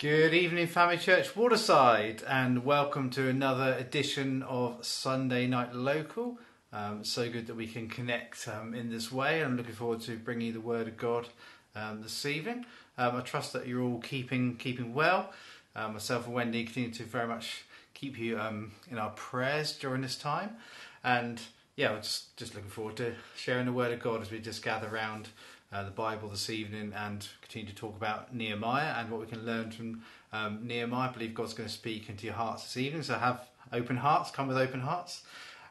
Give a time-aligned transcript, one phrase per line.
[0.00, 6.38] Good evening, Family Church Waterside, and welcome to another edition of Sunday Night Local.
[6.72, 9.44] Um, so good that we can connect um, in this way.
[9.44, 11.28] I'm looking forward to bringing you the Word of God
[11.76, 12.64] um, this evening.
[12.96, 15.34] Um, I trust that you're all keeping keeping well.
[15.76, 20.00] Um, myself and Wendy continue to very much keep you um, in our prayers during
[20.00, 20.56] this time,
[21.04, 21.42] and
[21.76, 24.88] yeah, just just looking forward to sharing the Word of God as we just gather
[24.88, 25.28] around
[25.72, 29.46] uh, the Bible this evening and continue to talk about Nehemiah and what we can
[29.46, 30.02] learn from
[30.32, 31.08] um, Nehemiah.
[31.08, 34.30] I believe God's going to speak into your hearts this evening, so have open hearts,
[34.30, 35.22] come with open hearts.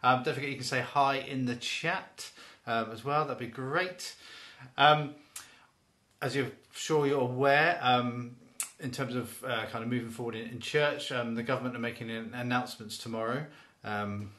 [0.02, 2.32] Um, don't forget you can say hi in the chat
[2.66, 4.16] um, as well, that'd be great.
[4.78, 5.16] Um,
[6.22, 8.36] as you're sure you're aware, um,
[8.80, 11.80] in terms of uh, kind of moving forward in, in church, um, the government are
[11.80, 13.46] making an announcements tomorrow.
[13.84, 14.32] Um,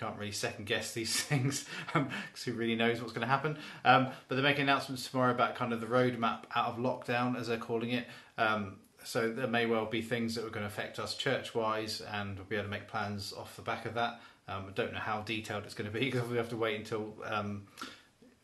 [0.00, 3.58] can't really second guess these things because who really knows what's going to happen.
[3.84, 7.48] Um, but they're making announcements tomorrow about kind of the roadmap out of lockdown, as
[7.48, 8.06] they're calling it.
[8.38, 12.36] Um, so there may well be things that are going to affect us church-wise, and
[12.36, 14.20] we'll be able to make plans off the back of that.
[14.48, 16.76] Um, I don't know how detailed it's going to be because we have to wait
[16.76, 17.66] until um,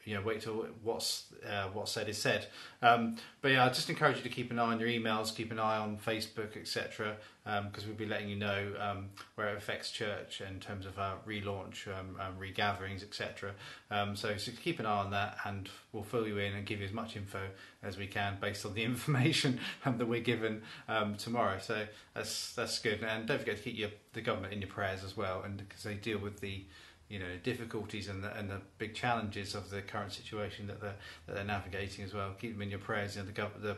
[0.06, 2.46] you know wait till what's uh, what's said is said.
[2.80, 5.50] Um, but yeah, I just encourage you to keep an eye on your emails, keep
[5.50, 7.16] an eye on Facebook, etc.
[7.44, 11.16] Because we'll be letting you know um, where it affects church in terms of our
[11.26, 13.52] relaunch, um, um, regatherings, etc.
[13.90, 16.80] Um, so, so keep an eye on that, and we'll fill you in and give
[16.80, 17.42] you as much info
[17.82, 21.58] as we can based on the information um, that we're given um, tomorrow.
[21.60, 25.02] So that's that's good, and don't forget to keep your, the government in your prayers
[25.02, 26.64] as well, and because they deal with the
[27.08, 30.96] you know difficulties and the, and the big challenges of the current situation that they're
[31.26, 32.32] that they're navigating as well.
[32.40, 33.16] Keep them in your prayers.
[33.16, 33.76] You know, the, gov- the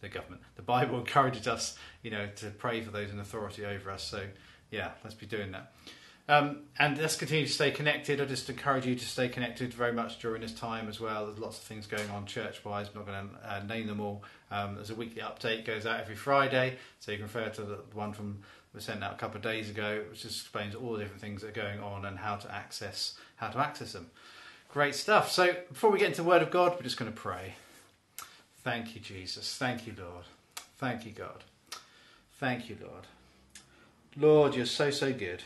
[0.00, 3.90] the government, the Bible encourages us, you know, to pray for those in authority over
[3.90, 4.02] us.
[4.04, 4.24] So
[4.70, 5.72] yeah, let's be doing that.
[6.28, 8.20] Um, and let's continue to stay connected.
[8.20, 11.26] I just encourage you to stay connected very much during this time as well.
[11.26, 12.88] There's lots of things going on church-wise.
[12.88, 14.24] I'm not going to uh, name them all.
[14.50, 17.78] Um, there's a weekly update goes out every Friday, so you can refer to the
[17.92, 18.40] one from
[18.76, 21.40] we sent out a couple of days ago, which just explains all the different things
[21.40, 24.10] that are going on and how to access how to access them.
[24.68, 25.32] Great stuff.
[25.32, 27.54] So before we get into the Word of God, we're just going to pray.
[28.62, 29.56] Thank you, Jesus.
[29.56, 30.24] Thank you, Lord.
[30.78, 31.44] Thank you, God.
[32.38, 33.06] Thank you, Lord.
[34.18, 35.42] Lord, you're so so good.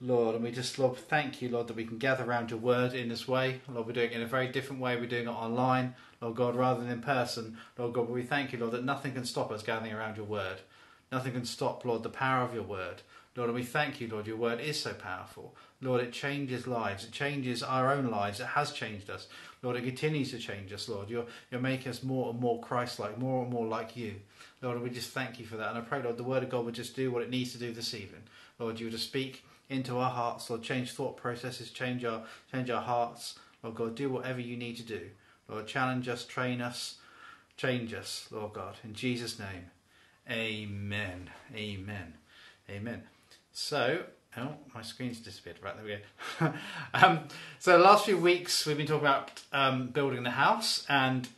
[0.00, 2.92] Lord, and we just, Lord, thank you, Lord, that we can gather around your word
[2.92, 3.62] in this way.
[3.66, 4.94] Lord, we're doing it in a very different way.
[4.94, 7.56] We're doing it online, Lord God, rather than in person.
[7.78, 10.58] Lord God, we thank you, Lord, that nothing can stop us gathering around your word.
[11.12, 13.02] Nothing can stop, Lord, the power of your word.
[13.36, 15.54] Lord, and we thank you, Lord, your word is so powerful.
[15.82, 17.04] Lord, it changes lives.
[17.04, 18.40] It changes our own lives.
[18.40, 19.28] It has changed us.
[19.62, 21.10] Lord, it continues to change us, Lord.
[21.10, 24.14] You're, you're making us more and more Christ-like, more and more like you.
[24.62, 25.68] Lord, we just thank you for that.
[25.68, 27.58] And I pray, Lord, the word of God would just do what it needs to
[27.58, 28.22] do this evening.
[28.58, 32.70] Lord, you would just speak into our hearts, Lord, change thought processes, change our, change
[32.70, 33.38] our hearts.
[33.62, 35.02] Lord God, do whatever you need to do.
[35.48, 36.98] Lord, challenge us, train us,
[37.56, 38.76] change us, Lord God.
[38.82, 39.70] In Jesus' name.
[40.30, 41.30] Amen.
[41.54, 42.14] Amen.
[42.68, 43.02] Amen.
[43.52, 44.02] So,
[44.36, 45.58] oh, my screen's disappeared.
[45.62, 46.52] Right, there we go.
[46.94, 47.20] um,
[47.60, 51.28] so, the last few weeks we've been talking about um, building the house and,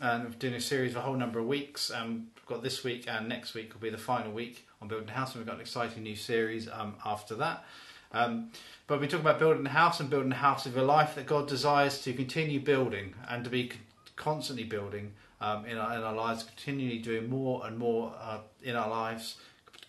[0.00, 1.90] and doing a series of a whole number of weeks.
[1.90, 5.06] Um, we've got this week and next week will be the final week on building
[5.06, 7.64] the house, and we've got an exciting new series um, after that.
[8.12, 8.52] Um,
[8.86, 11.26] but we're talking about building the house and building the house of your life that
[11.26, 13.72] God desires to continue building and to be
[14.14, 18.76] constantly building um, in, our, in our lives, continually doing more and more uh, in
[18.76, 19.36] our lives,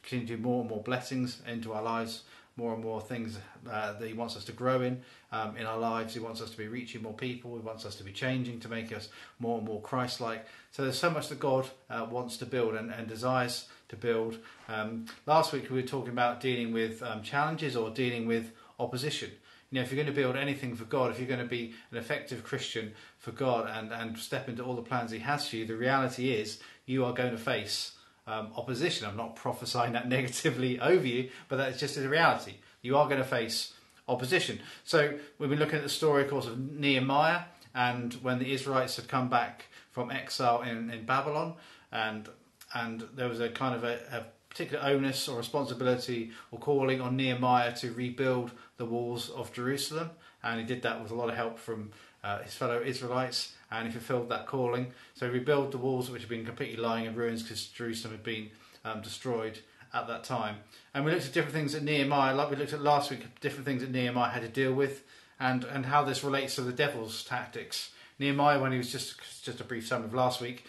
[0.03, 2.23] continue to do more and more blessings into our lives,
[2.55, 3.37] more and more things
[3.69, 6.13] uh, that He wants us to grow in um, in our lives.
[6.13, 7.55] He wants us to be reaching more people.
[7.55, 9.09] He wants us to be changing to make us
[9.39, 10.45] more and more Christ-like.
[10.71, 14.37] So there's so much that God uh, wants to build and, and desires to build.
[14.67, 19.31] Um, last week we were talking about dealing with um, challenges or dealing with opposition.
[19.69, 21.73] You know, if you're going to build anything for God, if you're going to be
[21.91, 25.57] an effective Christian for God and, and step into all the plans He has for
[25.57, 27.93] you, the reality is you are going to face
[28.27, 29.07] um, opposition.
[29.07, 32.55] I'm not prophesying that negatively over you, but that's just the reality.
[32.81, 33.73] You are going to face
[34.07, 34.59] opposition.
[34.85, 37.41] So we've been looking at the story, of course, of Nehemiah
[37.77, 41.53] and when the Israelites had come back from exile in, in Babylon,
[41.91, 42.27] and
[42.73, 47.15] and there was a kind of a, a particular onus or responsibility or calling on
[47.15, 50.11] Nehemiah to rebuild the walls of Jerusalem,
[50.43, 51.91] and he did that with a lot of help from
[52.23, 54.87] uh, his fellow Israelites, and he fulfilled that calling.
[55.15, 58.23] So he rebuilt the walls which had been completely lying in ruins because Jerusalem had
[58.23, 58.49] been
[58.85, 59.59] um, destroyed
[59.93, 60.57] at that time.
[60.93, 63.65] And we looked at different things that Nehemiah, like we looked at last week, different
[63.65, 65.03] things that Nehemiah had to deal with,
[65.39, 67.91] and and how this relates to the devil's tactics.
[68.19, 70.65] Nehemiah, when he was just just a brief summary of last week,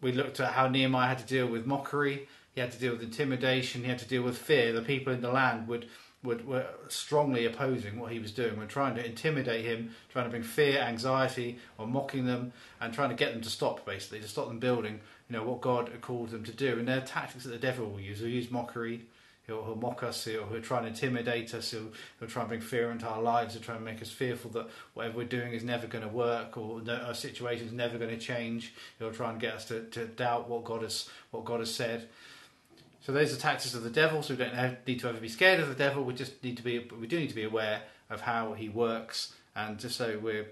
[0.00, 2.28] we looked at how Nehemiah had to deal with mockery.
[2.54, 3.82] He had to deal with intimidation.
[3.82, 4.72] He had to deal with fear.
[4.72, 5.88] The people in the land would
[6.22, 8.56] were, were strongly opposing what he was doing.
[8.56, 13.10] We're trying to intimidate him, trying to bring fear, anxiety, or mocking them, and trying
[13.10, 16.00] to get them to stop, basically, to stop them building, you know, what God had
[16.00, 16.78] called them to do.
[16.78, 18.20] And they're tactics that the devil will use.
[18.20, 19.06] He'll use mockery.
[19.46, 20.24] He'll, he'll mock us.
[20.24, 21.72] He'll, he'll try and intimidate us.
[21.72, 21.90] He'll,
[22.20, 23.54] he'll try and bring fear into our lives.
[23.54, 26.56] He'll try and make us fearful that whatever we're doing is never going to work
[26.56, 28.72] or that our situation is never going to change.
[29.00, 32.08] He'll try and get us to, to doubt what God has what God has said.
[33.02, 34.22] So those are tactics of the devil.
[34.22, 36.04] So we don't have, need to ever be scared of the devil.
[36.04, 36.78] We just need to be.
[36.78, 40.46] We do need to be aware of how he works, and just so we're,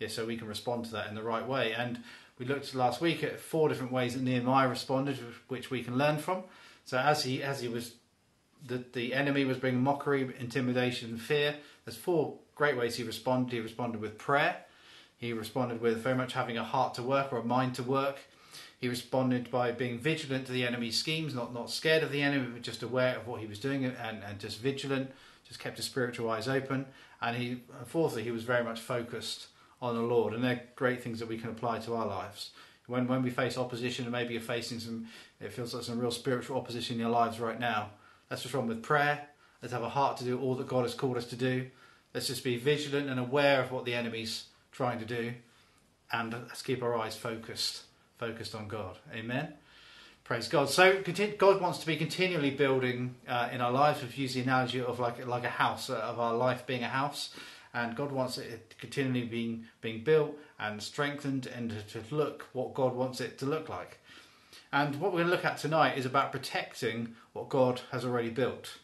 [0.00, 1.72] yeah, so we can respond to that in the right way.
[1.72, 2.00] And
[2.38, 6.18] we looked last week at four different ways that Nehemiah responded, which we can learn
[6.18, 6.42] from.
[6.84, 7.94] So as he as he was,
[8.66, 11.56] the the enemy was bringing mockery, intimidation, and fear.
[11.84, 13.52] There's four great ways he responded.
[13.52, 14.56] He responded with prayer.
[15.18, 18.18] He responded with very much having a heart to work or a mind to work.
[18.86, 22.46] He responded by being vigilant to the enemy's schemes, not, not scared of the enemy,
[22.52, 25.10] but just aware of what he was doing and, and just vigilant,
[25.42, 26.86] just kept his spiritual eyes open.
[27.20, 29.48] And he, fourthly, he was very much focused
[29.82, 30.34] on the Lord.
[30.34, 32.50] And they're great things that we can apply to our lives.
[32.86, 35.08] When, when we face opposition, and maybe you're facing some,
[35.40, 37.90] it feels like some real spiritual opposition in your lives right now,
[38.30, 39.26] let's respond with prayer.
[39.62, 41.66] Let's have a heart to do all that God has called us to do.
[42.14, 45.32] Let's just be vigilant and aware of what the enemy's trying to do.
[46.12, 47.82] And let's keep our eyes focused
[48.18, 48.98] focused on God.
[49.14, 49.54] Amen.
[50.24, 50.68] Praise God.
[50.68, 51.02] So
[51.38, 54.02] God wants to be continually building uh, in our lives.
[54.02, 56.88] We've used the analogy of like like a house, uh, of our life being a
[56.88, 57.30] house,
[57.72, 62.96] and God wants it continually being being built and strengthened, and to, look what God
[62.96, 64.00] wants it to look like.
[64.72, 68.30] And what we're going to look at tonight is about protecting what God has already
[68.30, 68.78] built.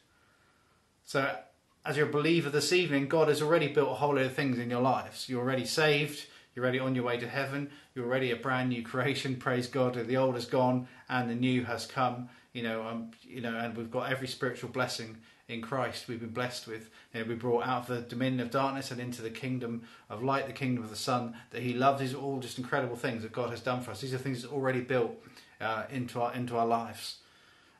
[1.05, 1.37] So,
[1.84, 4.58] as you're a believer this evening, God has already built a whole lot of things
[4.58, 5.29] in your lives.
[5.29, 6.26] You're already saved.
[6.55, 7.71] You're already on your way to heaven.
[7.95, 9.37] You're already a brand new creation.
[9.41, 9.95] Praise God.
[9.95, 12.29] The old has gone and the new has come.
[12.53, 15.19] You know, um, you know, and we've got every spiritual blessing
[15.49, 16.09] in Christ.
[16.09, 16.91] We've been blessed with.
[17.15, 20.23] You know, we brought out of the dominion of darkness and into the kingdom of
[20.23, 22.01] light, the kingdom of the Son that He loves.
[22.01, 24.01] These are all just incredible things that God has done for us.
[24.01, 25.13] These are things that already built
[25.61, 27.19] uh, into our into our lives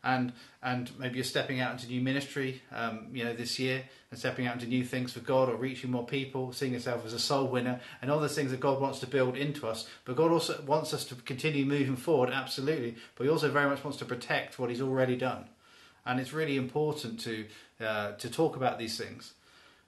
[0.05, 0.33] and
[0.63, 4.47] and maybe you're stepping out into new ministry, um, you know, this year, and stepping
[4.47, 7.49] out into new things for God, or reaching more people, seeing yourself as a soul
[7.49, 9.89] winner, and all those things that God wants to build into us.
[10.05, 12.97] But God also wants us to continue moving forward, absolutely.
[13.17, 15.47] But He also very much wants to protect what He's already done,
[16.05, 17.47] and it's really important to
[17.81, 19.35] uh, to talk about these things.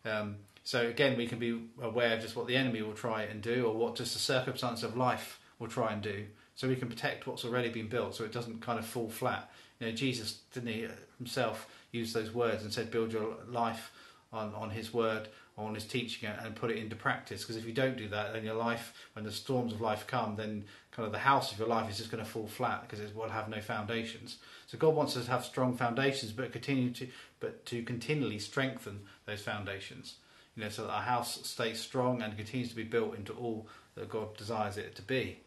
[0.05, 3.43] Um, so again, we can be aware of just what the enemy will try and
[3.43, 6.25] do, or what just the circumstance of life will try and do,
[6.55, 9.51] so we can protect what's already been built, so it doesn't kind of fall flat.
[9.81, 13.93] You know, Jesus didn't he uh, himself use those words and said, "Build your life
[14.33, 17.73] on on His word." on his teaching and put it into practice because if you
[17.73, 21.13] don't do that then your life when the storms of life come then kind of
[21.13, 23.49] the house of your life is just going to fall flat because it will have
[23.49, 27.07] no foundations so god wants us to have strong foundations but continue to
[27.39, 30.17] but to continually strengthen those foundations
[30.57, 33.69] you know so that our house stays strong and continues to be built into all
[33.95, 35.39] that god desires it to be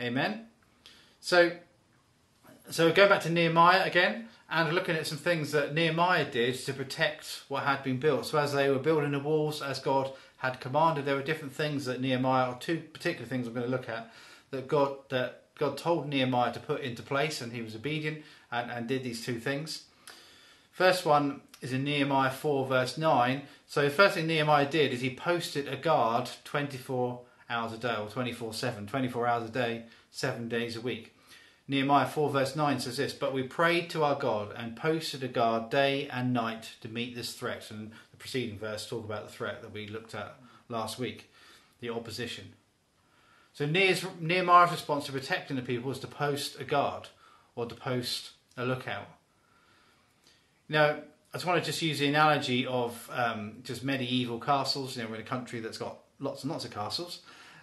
[0.00, 0.46] amen
[1.20, 1.52] so
[2.70, 6.72] so going back to Nehemiah again and looking at some things that Nehemiah did to
[6.72, 8.26] protect what had been built.
[8.26, 11.84] So as they were building the walls, as God had commanded, there were different things
[11.84, 14.12] that Nehemiah, or two particular things I'm going to look at,
[14.50, 18.70] that God that God told Nehemiah to put into place, and he was obedient and,
[18.70, 19.84] and did these two things.
[20.72, 23.42] First one is in Nehemiah 4, verse 9.
[23.66, 27.20] So the first thing Nehemiah did is he posted a guard 24
[27.50, 31.14] hours a day, or 24 7, 24 hours a day, seven days a week.
[31.68, 35.28] Nehemiah 4 verse 9 says this, But we prayed to our God and posted a
[35.28, 37.70] guard day and night to meet this threat.
[37.70, 40.34] And the preceding verse talk about the threat that we looked at
[40.68, 41.30] last week,
[41.80, 42.54] the opposition.
[43.52, 47.08] So Nehemiah's response to protecting the people was to post a guard
[47.54, 49.06] or to post a lookout.
[50.68, 50.96] Now,
[51.32, 54.96] I just want to just use the analogy of um, just medieval castles.
[54.96, 57.20] You know, we're in a country that's got lots and lots of castles.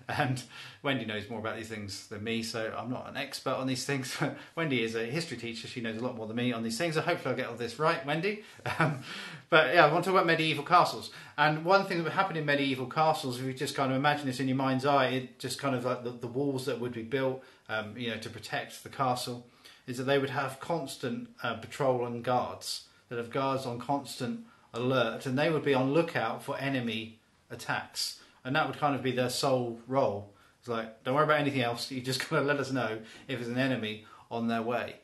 [0.18, 0.42] And
[0.84, 3.86] Wendy knows more about these things than me, so I'm not an expert on these
[3.86, 4.16] things.
[4.56, 6.96] Wendy is a history teacher; she knows a lot more than me on these things.
[6.96, 8.44] So hopefully, I'll get all this right, Wendy.
[8.80, 9.02] Um,
[9.50, 11.10] but yeah, I want to talk about medieval castles.
[11.38, 14.28] And one thing that would happen in medieval castles, if you just kind of imagine
[14.28, 16.94] this in your mind's eye, it just kind of like the, the walls that would
[16.94, 19.48] be built, um, you know, to protect the castle,
[19.88, 22.88] is that they would have constant uh, patrol and guards.
[23.10, 24.42] That have guards on constant
[24.74, 29.04] alert, and they would be on lookout for enemy attacks and that would kind of
[29.04, 30.34] be their sole role.
[30.60, 31.92] It's like, don't worry about anything else.
[31.98, 34.96] You just got to let us know if there's an enemy on their way.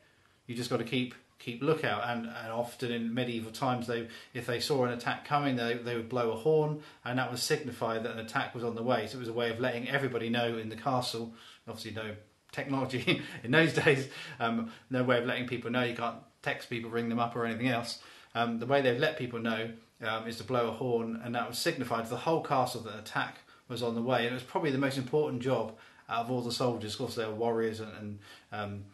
[0.47, 2.03] You just got to keep keep lookout.
[2.07, 5.95] And, and often in medieval times, they if they saw an attack coming, they they
[5.95, 9.07] would blow a horn, and that would signify that an attack was on the way.
[9.07, 11.33] So it was a way of letting everybody know in the castle.
[11.67, 12.15] Obviously, no
[12.53, 14.07] technology in those days,
[14.39, 15.83] um, no way of letting people know.
[15.83, 17.99] You can't text people, ring them up, or anything else.
[18.35, 19.71] um, the way they've let people know
[20.03, 22.97] um, is to blow a horn, and that was signified to the whole castle that
[22.97, 24.19] attack was on the way.
[24.19, 25.75] And it was probably the most important job
[26.09, 26.93] out of all the soldiers.
[26.93, 28.19] Of course, they were warriors and, and
[28.51, 28.85] um,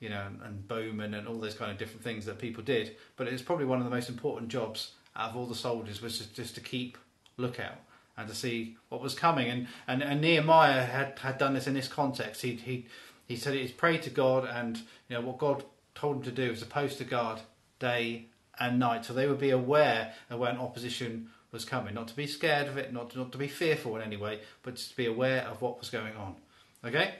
[0.00, 2.96] you know, and bowmen and all those kind of different things that people did.
[3.16, 6.02] But it was probably one of the most important jobs out of all the soldiers
[6.02, 6.98] was just, just to keep
[7.36, 7.78] lookout
[8.16, 9.48] and to see what was coming.
[9.48, 12.42] And, and, and Nehemiah had, had done this in this context.
[12.42, 12.86] He, he,
[13.26, 16.50] he said he's prayed to God and you know what God told him to do
[16.50, 17.40] was to post a guard
[17.78, 18.26] day
[18.58, 19.04] and night.
[19.04, 21.94] So they would be aware of when opposition was coming.
[21.94, 24.40] Not to be scared of it, not to, not to be fearful in any way,
[24.62, 26.36] but to be aware of what was going on.
[26.84, 27.14] Okay?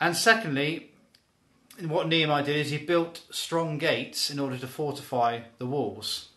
[0.00, 0.90] And secondly,
[1.84, 6.28] what Nehemiah did is he built strong gates in order to fortify the walls.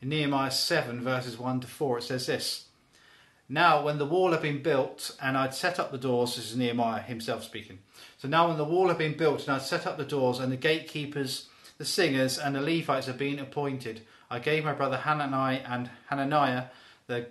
[0.00, 2.66] In Nehemiah 7, verses 1 to 4, it says this
[3.48, 6.56] Now, when the wall had been built and I'd set up the doors, this is
[6.56, 7.80] Nehemiah himself speaking.
[8.18, 10.50] So now, when the wall had been built and I'd set up the doors and
[10.50, 11.48] the gatekeepers,
[11.80, 16.64] the singers, and the Levites have been appointed, I gave my brother Hanani and Hananiah,
[17.06, 17.28] the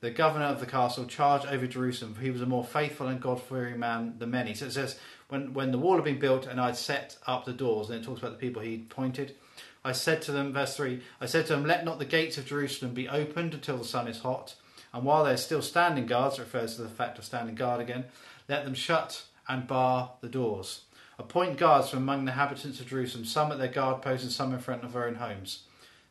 [0.00, 3.20] the governor of the castle, charge over Jerusalem, for he was a more faithful and
[3.20, 4.52] God fearing man than many.
[4.52, 7.52] So it says, when, when the wall had been built and I'd set up the
[7.52, 9.36] doors, and it talks about the people he appointed,
[9.84, 12.46] I said to them, verse 3, I said to them, Let not the gates of
[12.46, 14.56] Jerusalem be opened until the sun is hot.
[14.92, 18.06] And while they're still standing guards, it refers to the fact of standing guard again,
[18.48, 20.80] let them shut and bar the doors.
[21.22, 24.52] Appoint guards from among the inhabitants of Jerusalem, some at their guard posts and some
[24.52, 25.62] in front of their own homes.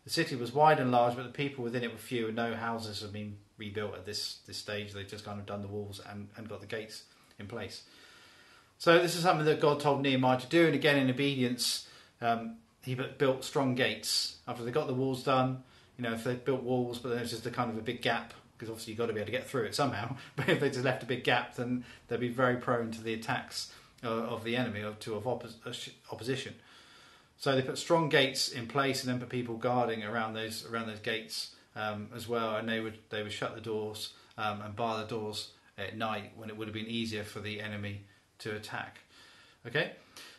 [0.05, 2.55] The city was wide and large, but the people within it were few, and no
[2.55, 4.93] houses had been rebuilt at this, this stage.
[4.93, 7.03] They'd just kind of done the walls and, and got the gates
[7.37, 7.83] in place.
[8.77, 11.87] So this is something that God told Nehemiah to do, and again in obedience,
[12.21, 14.37] um, he built strong gates.
[14.47, 15.63] After they got the walls done,
[15.97, 18.01] you know, if they built walls, but then it's just a kind of a big
[18.01, 20.15] gap, because obviously you've got to be able to get through it somehow.
[20.35, 23.13] But if they just left a big gap, then they'd be very prone to the
[23.13, 23.71] attacks
[24.09, 26.55] of the enemy, or to of oppos- opposition.
[27.37, 30.87] So they put strong gates in place, and then put people guarding around those around
[30.87, 32.55] those gates um, as well.
[32.55, 36.31] And they would they would shut the doors um, and bar the doors at night
[36.35, 38.01] when it would have been easier for the enemy
[38.39, 38.99] to attack.
[39.65, 39.91] Okay,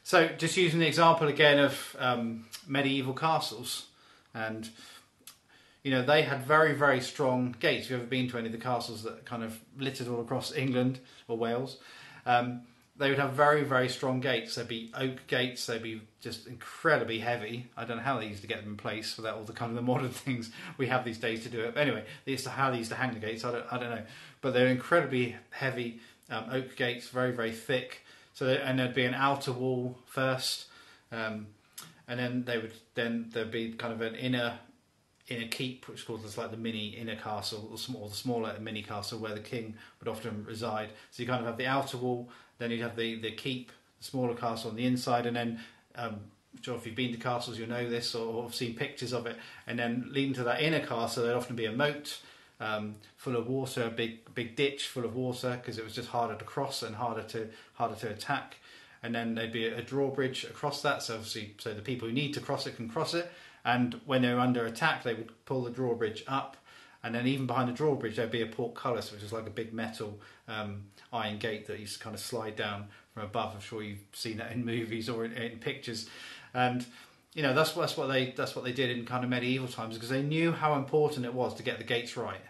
[0.02, 3.86] so just using the example again of um, medieval castles,
[4.34, 4.68] and
[5.82, 7.86] you know they had very very strong gates.
[7.86, 10.52] If you've ever been to any of the castles that kind of littered all across
[10.52, 11.78] England or Wales,
[12.26, 12.62] um,
[12.96, 14.54] they would have very, very strong gates.
[14.54, 15.64] They'd be oak gates.
[15.64, 17.66] They'd be just incredibly heavy.
[17.76, 19.70] I don't know how they used to get them in place without all the kind
[19.70, 21.74] of the modern things we have these days to do it.
[21.74, 23.44] But anyway, they used to how they used to hang the gates.
[23.44, 24.02] I don't, I don't know,
[24.40, 28.02] but they're incredibly heavy um, oak gates, very, very thick.
[28.34, 30.66] So and there'd be an outer wall first,
[31.10, 31.48] um,
[32.08, 34.58] and then they would then there'd be kind of an inner
[35.28, 39.18] inner keep, which called like the mini inner castle, or, small, the smaller mini castle
[39.18, 40.90] where the king would often reside.
[41.10, 42.28] So you kind of have the outer wall,
[42.62, 45.60] then you'd have the, the keep, the smaller castle on the inside, and then
[45.96, 46.20] um,
[46.60, 49.36] sure if you've been to castles, you'll know this or have seen pictures of it.
[49.66, 52.20] And then leading to that inner castle, there'd often be a moat
[52.60, 56.08] um, full of water, a big big ditch full of water because it was just
[56.08, 58.56] harder to cross and harder to harder to attack.
[59.02, 62.34] And then there'd be a drawbridge across that, so obviously, so the people who need
[62.34, 63.32] to cross it can cross it.
[63.64, 66.56] And when they're under attack, they would pull the drawbridge up
[67.02, 69.72] and then even behind the drawbridge there'd be a portcullis, which is like a big
[69.72, 73.54] metal um, iron gate that used to kind of slide down from above.
[73.54, 76.08] I'm sure you've seen that in movies or in, in pictures,
[76.54, 76.84] and
[77.34, 79.94] you know that's that's what they that's what they did in kind of medieval times
[79.94, 82.40] because they knew how important it was to get the gates right.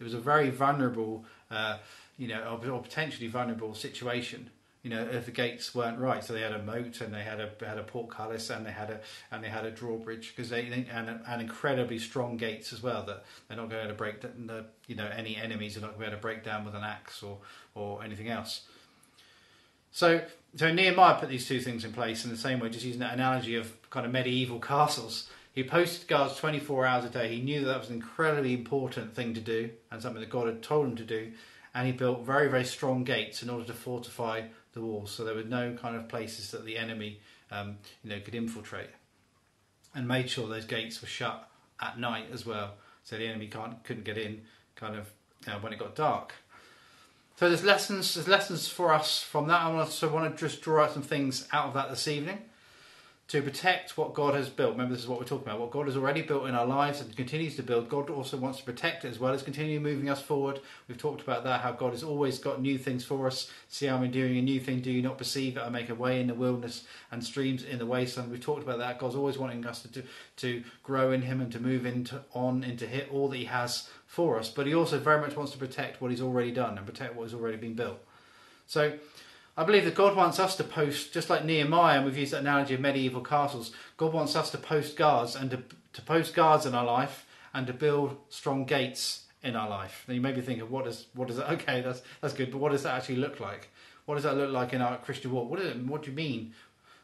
[0.00, 1.78] It was a very vulnerable, uh,
[2.16, 4.50] you know, or potentially vulnerable situation
[4.88, 6.24] you know, if the gates weren't right.
[6.24, 8.88] So they had a moat and they had a had a portcullis and they had
[8.88, 13.02] a and they had a drawbridge because they and and incredibly strong gates as well
[13.02, 14.24] that they're not going to break
[14.86, 16.84] you know any enemies are not going to be able to break down with an
[16.84, 17.36] axe or
[17.74, 18.62] or anything else.
[19.92, 20.22] So
[20.56, 23.12] so Nehemiah put these two things in place in the same way, just using that
[23.12, 25.28] analogy of kind of medieval castles.
[25.54, 27.34] He posted guards 24 hours a day.
[27.34, 30.46] He knew that that was an incredibly important thing to do and something that God
[30.46, 31.32] had told him to do.
[31.74, 35.34] And he built very, very strong gates in order to fortify the walls, so there
[35.34, 37.20] were no kind of places that the enemy,
[37.50, 38.90] um, you know, could infiltrate,
[39.94, 41.48] and made sure those gates were shut
[41.80, 44.42] at night as well, so the enemy can't couldn't get in,
[44.76, 45.06] kind of
[45.62, 46.34] when it got dark.
[47.36, 49.62] So there's lessons, there's lessons for us from that.
[49.62, 52.42] I want to, want to just draw out some things out of that this evening
[53.28, 54.72] to protect what God has built.
[54.72, 55.60] Remember, this is what we're talking about.
[55.60, 57.90] What God has already built in our lives and continues to build.
[57.90, 60.60] God also wants to protect it as well as continue moving us forward.
[60.88, 63.50] We've talked about that, how God has always got new things for us.
[63.68, 64.80] See, I'm doing a new thing.
[64.80, 65.60] Do you not perceive it?
[65.60, 68.30] I make a way in the wilderness and streams in the wasteland.
[68.30, 68.98] We've talked about that.
[68.98, 70.02] God's always wanting us to
[70.36, 73.90] to grow in Him and to move into on into hit all that He has
[74.06, 74.48] for us.
[74.48, 77.24] But He also very much wants to protect what He's already done and protect what
[77.24, 77.98] has already been built.
[78.66, 78.98] So
[79.58, 82.42] I believe that God wants us to post, just like Nehemiah, and we've used that
[82.42, 83.72] analogy of medieval castles.
[83.96, 87.66] God wants us to post guards and to to post guards in our life and
[87.66, 90.04] to build strong gates in our life.
[90.06, 91.50] Now you may be thinking, what does what does that?
[91.54, 93.70] Okay, that's that's good, but what does that actually look like?
[94.06, 95.50] What does that look like in our Christian walk?
[95.50, 96.54] What, is it, what do you mean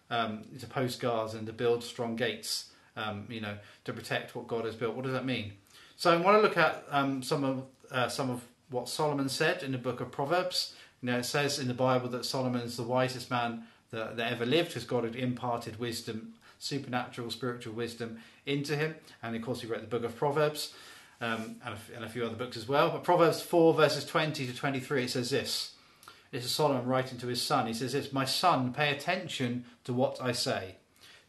[0.09, 2.71] um, to post guards and to build strong gates?
[2.97, 4.95] Um, you know, to protect what God has built.
[4.95, 5.55] What does that mean?
[5.97, 9.65] So I want to look at um, some of uh, some of what Solomon said
[9.65, 10.75] in the book of Proverbs.
[11.05, 14.33] You know, it says in the Bible that Solomon is the wisest man that, that
[14.33, 18.95] ever lived because God had imparted wisdom, supernatural, spiritual wisdom into him.
[19.23, 20.73] And of course, he wrote the book of Proverbs
[21.21, 22.89] um, and, a, and a few other books as well.
[22.89, 25.75] But Proverbs 4, verses 20 to 23, it says this.
[26.31, 27.67] This is Solomon writing to his son.
[27.67, 30.77] He says this My son, pay attention to what I say.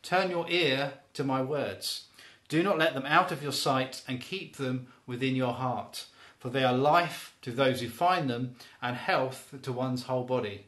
[0.01, 2.05] Turn your ear to my words.
[2.47, 6.05] Do not let them out of your sight and keep them within your heart,
[6.45, 10.63] for they are life to those who find them and health to one's whole body.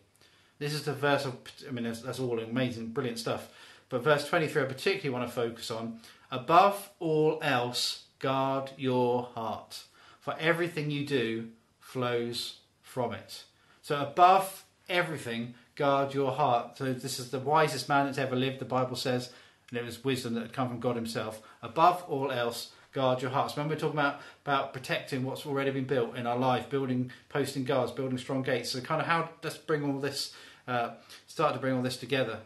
[0.58, 3.50] This is the verse of, I mean, that's, that's all amazing, brilliant stuff.
[3.88, 6.00] But verse 23, I particularly want to focus on.
[6.32, 9.84] Above all else, guard your heart,
[10.20, 13.44] for everything you do flows from it.
[13.84, 16.80] So, above everything, guard your heart.
[16.80, 19.30] So, this is the wisest man that's ever lived, the Bible says,
[19.70, 21.40] and it was wisdom that had come from God Himself.
[21.62, 23.56] Above all else, guard your hearts.
[23.56, 27.64] Remember, we're talking about, about protecting what's already been built in our life, building, posting
[27.64, 28.72] guards, building strong gates.
[28.72, 30.34] So, kind of how does bring all this,
[30.68, 30.96] uh,
[31.28, 32.40] start to bring all this together.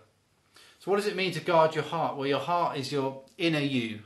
[0.80, 2.18] So, what does it mean to guard your heart?
[2.18, 4.02] Well, your heart is your inner you.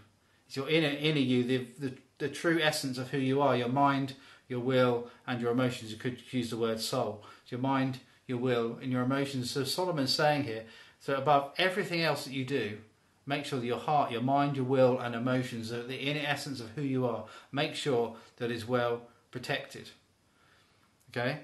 [0.46, 3.58] It's your inner inner you, the, the the true essence of who you are.
[3.58, 4.14] Your mind,
[4.48, 5.92] your will, and your emotions.
[5.92, 7.24] You could use the word soul.
[7.42, 9.50] It's your mind, your will, and your emotions.
[9.50, 10.66] So Solomon's saying here,
[11.00, 12.78] so above everything else that you do,
[13.26, 16.70] make sure that your heart, your mind, your will, and emotions the inner essence of
[16.72, 17.26] who you are.
[17.52, 19.02] Make sure that is well
[19.32, 19.90] protected.
[21.10, 21.40] Okay?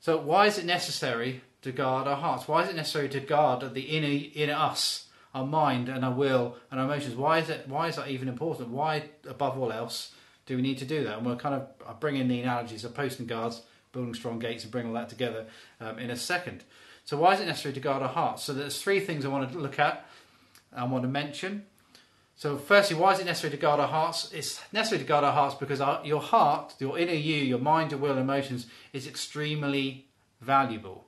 [0.00, 2.46] So why is it necessary to guard our hearts?
[2.46, 6.56] Why is it necessary to guard the inner inner us, our mind and our will
[6.70, 7.16] and our emotions?
[7.16, 7.66] Why is it?
[7.66, 8.68] Why is that even important?
[8.68, 10.12] Why, above all else,
[10.46, 11.18] do we need to do that?
[11.18, 14.86] And we're kind of bringing the analogies of posting guards, building strong gates, and bring
[14.86, 15.46] all that together
[15.80, 16.62] um, in a second.
[17.04, 18.42] So why is it necessary to guard our hearts?
[18.44, 20.05] So there's three things I want to look at.
[20.76, 21.66] I want to mention.
[22.38, 24.30] So, firstly, why is it necessary to guard our hearts?
[24.32, 27.92] It's necessary to guard our hearts because our, your heart, your inner you, your mind,
[27.92, 30.08] your will, emotions is extremely
[30.40, 31.06] valuable.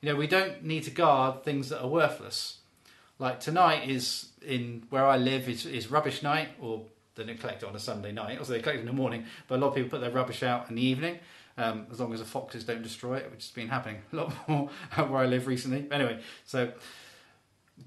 [0.00, 2.58] You know, we don't need to guard things that are worthless.
[3.18, 6.84] Like tonight is in where I live is, is rubbish night, or
[7.16, 8.92] they don't collect it on a Sunday night, or so they collect it in the
[8.92, 9.24] morning.
[9.48, 11.18] But a lot of people put their rubbish out in the evening,
[11.58, 14.48] um, as long as the foxes don't destroy it, which has been happening a lot
[14.48, 15.86] more where I live recently.
[15.90, 16.72] Anyway, so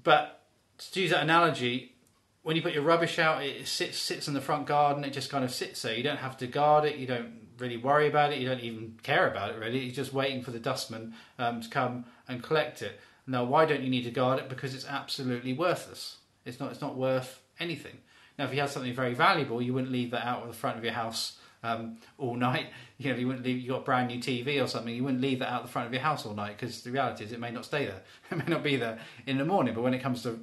[0.02, 0.38] but
[0.78, 1.94] to use that analogy,
[2.42, 5.04] when you put your rubbish out, it sits sits in the front garden.
[5.04, 5.94] It just kind of sits there.
[5.94, 6.96] You don't have to guard it.
[6.96, 8.38] You don't really worry about it.
[8.38, 9.80] You don't even care about it really.
[9.80, 13.00] You're just waiting for the dustman um, to come and collect it.
[13.26, 14.48] Now, why don't you need to guard it?
[14.48, 16.16] Because it's absolutely worthless.
[16.46, 16.70] It's not.
[16.70, 17.98] It's not worth anything.
[18.38, 20.78] Now, if you had something very valuable, you wouldn't leave that out of the front
[20.78, 22.68] of your house um, all night.
[23.00, 23.60] You know, you wouldn't leave.
[23.60, 24.92] You got a brand new TV or something.
[24.92, 27.22] You wouldn't leave that out the front of your house all night because the reality
[27.22, 28.02] is it may not stay there.
[28.32, 29.72] It may not be there in the morning.
[29.72, 30.40] But when it comes to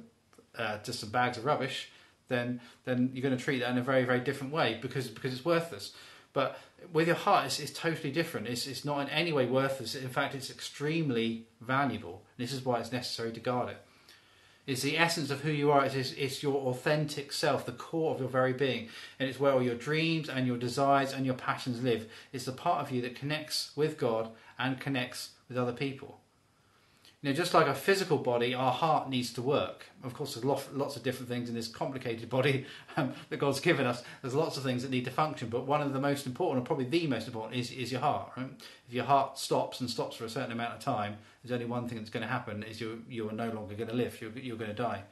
[0.58, 1.90] uh, just some bags of rubbish,
[2.28, 5.32] then then you're going to treat that in a very very different way because because
[5.32, 5.92] it's worthless.
[6.32, 6.58] But
[6.92, 8.46] with your heart, it's, it's totally different.
[8.46, 9.94] It's it's not in any way worthless.
[9.94, 12.22] In fact, it's extremely valuable.
[12.36, 13.78] This is why it's necessary to guard it.
[14.66, 15.84] It's the essence of who you are.
[15.84, 18.88] It's, it's your authentic self, the core of your very being.
[19.18, 22.10] And it's where all your dreams and your desires and your passions live.
[22.32, 26.18] It's the part of you that connects with God and connects with other people.
[27.26, 29.86] Know, just like a physical body, our heart needs to work.
[30.04, 33.84] Of course, there's lots of different things in this complicated body um, that God's given
[33.84, 34.04] us.
[34.22, 36.64] There's lots of things that need to function, but one of the most important, or
[36.64, 38.30] probably the most important, is, is your heart.
[38.36, 38.50] Right?
[38.86, 41.88] If your heart stops and stops for a certain amount of time, there's only one
[41.88, 44.20] thing that's going to happen: is you you are no longer going to live.
[44.20, 45.02] You're you're going to die.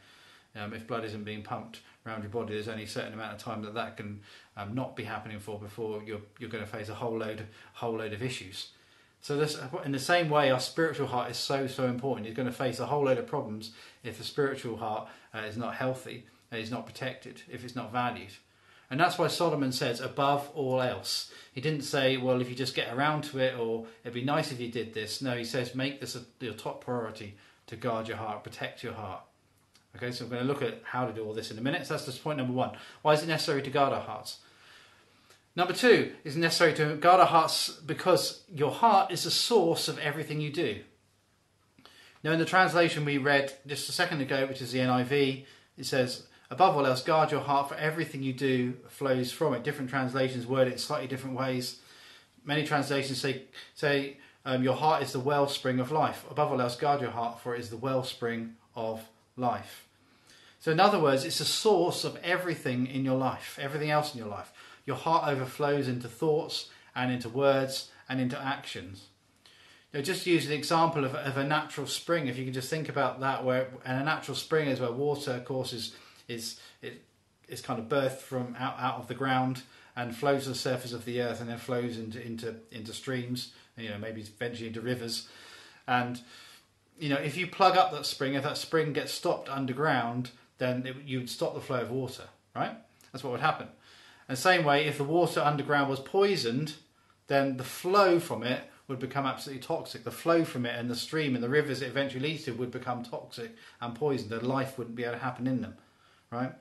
[0.55, 3.39] Um, if blood isn't being pumped around your body, there's only a certain amount of
[3.41, 4.21] time that that can
[4.57, 7.99] um, not be happening for before you're you're going to face a whole load whole
[7.99, 8.69] load of issues.
[9.25, 12.27] So this, in the same way, our spiritual heart is so so important.
[12.27, 13.71] You're going to face a whole load of problems
[14.03, 17.91] if the spiritual heart uh, is not healthy, uh, is not protected, if it's not
[17.91, 18.35] valued.
[18.91, 21.33] And that's why Solomon says, above all else.
[21.55, 24.53] He didn't say, well, if you just get around to it, or it'd be nice
[24.53, 25.23] if you did this.
[25.23, 27.35] No, he says, make this a, your top priority
[27.69, 29.23] to guard your heart, protect your heart.
[29.97, 31.87] Okay, so we're going to look at how to do all this in a minute.
[31.87, 32.73] So that's just point number one.
[33.01, 34.41] Why is it necessary to guard our hearts?
[35.57, 39.99] Number two is necessary to guard our hearts because your heart is the source of
[39.99, 40.81] everything you do.
[42.25, 45.45] Now, in the translation we read just a second ago, which is the NIV,
[45.77, 49.63] it says, Above all else, guard your heart, for everything you do flows from it.
[49.63, 51.81] Different translations word it slightly different ways.
[52.45, 53.43] Many translations say,
[53.75, 56.25] say um, Your heart is the wellspring of life.
[56.31, 59.03] Above all else, guard your heart, for it is the wellspring of
[59.37, 59.87] life.
[60.61, 64.19] So, in other words, it's the source of everything in your life, everything else in
[64.19, 64.51] your life.
[64.87, 69.07] Your heart overflows into thoughts and into words and into actions.
[69.93, 72.27] You know, just use an example of, of a natural spring.
[72.27, 75.33] If you can just think about that, where and a natural spring is where water,
[75.33, 75.95] of course, is
[76.29, 77.05] is it,
[77.49, 79.63] is kind of birthed from out, out of the ground
[79.97, 83.53] and flows to the surface of the earth and then flows into into into streams.
[83.77, 85.29] You know, maybe eventually into rivers.
[85.87, 86.21] And
[86.99, 90.87] you know, if you plug up that spring, if that spring gets stopped underground, then
[90.87, 92.77] it, you would stop the flow of water, right?
[93.13, 93.69] That's what would happen.
[94.29, 96.75] And same way, if the water underground was poisoned,
[97.27, 100.05] then the flow from it would become absolutely toxic.
[100.05, 102.71] The flow from it and the stream and the rivers it eventually leads to would
[102.71, 105.75] become toxic and poisoned, and life wouldn't be able to happen in them,
[106.31, 106.53] right?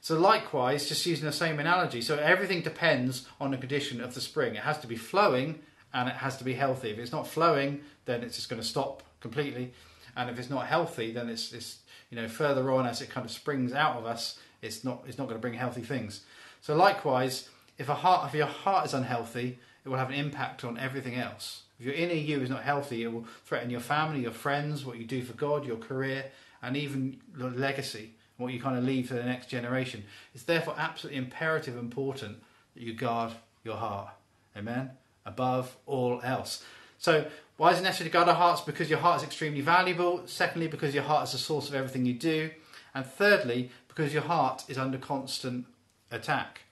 [0.00, 4.20] So likewise, just using the same analogy, so everything depends on the condition of the
[4.20, 4.54] spring.
[4.54, 5.60] It has to be flowing
[5.92, 6.90] and it has to be healthy.
[6.90, 9.72] If it's not flowing, then it's just going to stop completely,
[10.16, 11.78] and if it's not healthy, then it's, it's
[12.10, 15.18] you know further on as it kind of springs out of us, it's not it's
[15.18, 16.22] not going to bring healthy things.
[16.68, 20.64] So likewise, if a heart if your heart is unhealthy, it will have an impact
[20.64, 21.62] on everything else.
[21.80, 24.98] If your inner you is not healthy, it will threaten your family, your friends, what
[24.98, 26.26] you do for God, your career,
[26.60, 30.04] and even your legacy, what you kind of leave for the next generation.
[30.34, 32.36] It's therefore absolutely imperative and important
[32.74, 33.32] that you guard
[33.64, 34.10] your heart.
[34.54, 34.90] Amen?
[35.24, 36.62] Above all else.
[36.98, 38.60] So, why is it necessary to guard our hearts?
[38.60, 40.20] Because your heart is extremely valuable.
[40.26, 42.50] Secondly, because your heart is the source of everything you do.
[42.94, 45.64] And thirdly, because your heart is under constant
[46.10, 46.62] attack.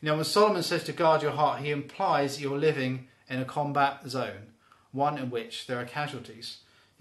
[0.00, 4.02] Now, when Solomon says to guard your heart, he implies you're living in a combat
[4.06, 4.52] zone,
[4.92, 6.58] one in which there are casualties.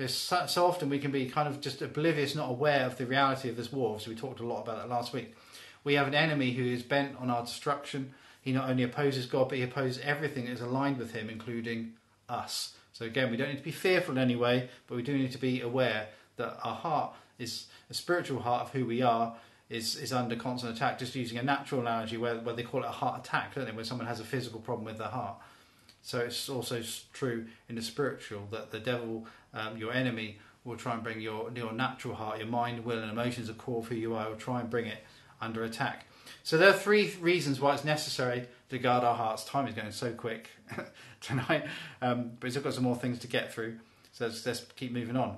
[0.08, 3.56] So, often we can be kind of just oblivious, not aware of the reality of
[3.58, 4.00] this war.
[4.00, 5.36] So we talked a lot about that last week.
[5.84, 8.14] We have an enemy who is bent on our destruction.
[8.42, 11.94] He not only opposes God, but he opposes everything that is aligned with him, including
[12.28, 12.74] us.
[12.94, 15.32] So again, we don't need to be fearful in any way, but we do need
[15.34, 19.36] to be aware that our heart is a spiritual heart of who we are
[19.74, 21.00] is is under constant attack.
[21.00, 23.72] Just using a natural analogy, where where they call it a heart attack, don't they?
[23.72, 25.36] When someone has a physical problem with their heart.
[26.04, 26.82] So it's also
[27.14, 31.52] true in the spiritual that the devil, um, your enemy, will try and bring your
[31.56, 34.36] your natural heart, your mind, will, and emotions, a core of who you are, will
[34.36, 35.04] try and bring it
[35.42, 36.06] under attack.
[36.44, 39.44] So there are three reasons why it's necessary to guard our hearts.
[39.44, 40.50] Time is going so quick
[41.22, 41.66] tonight,
[42.02, 43.80] um, but we've got some more things to get through.
[44.12, 45.38] So let's, let's keep moving on.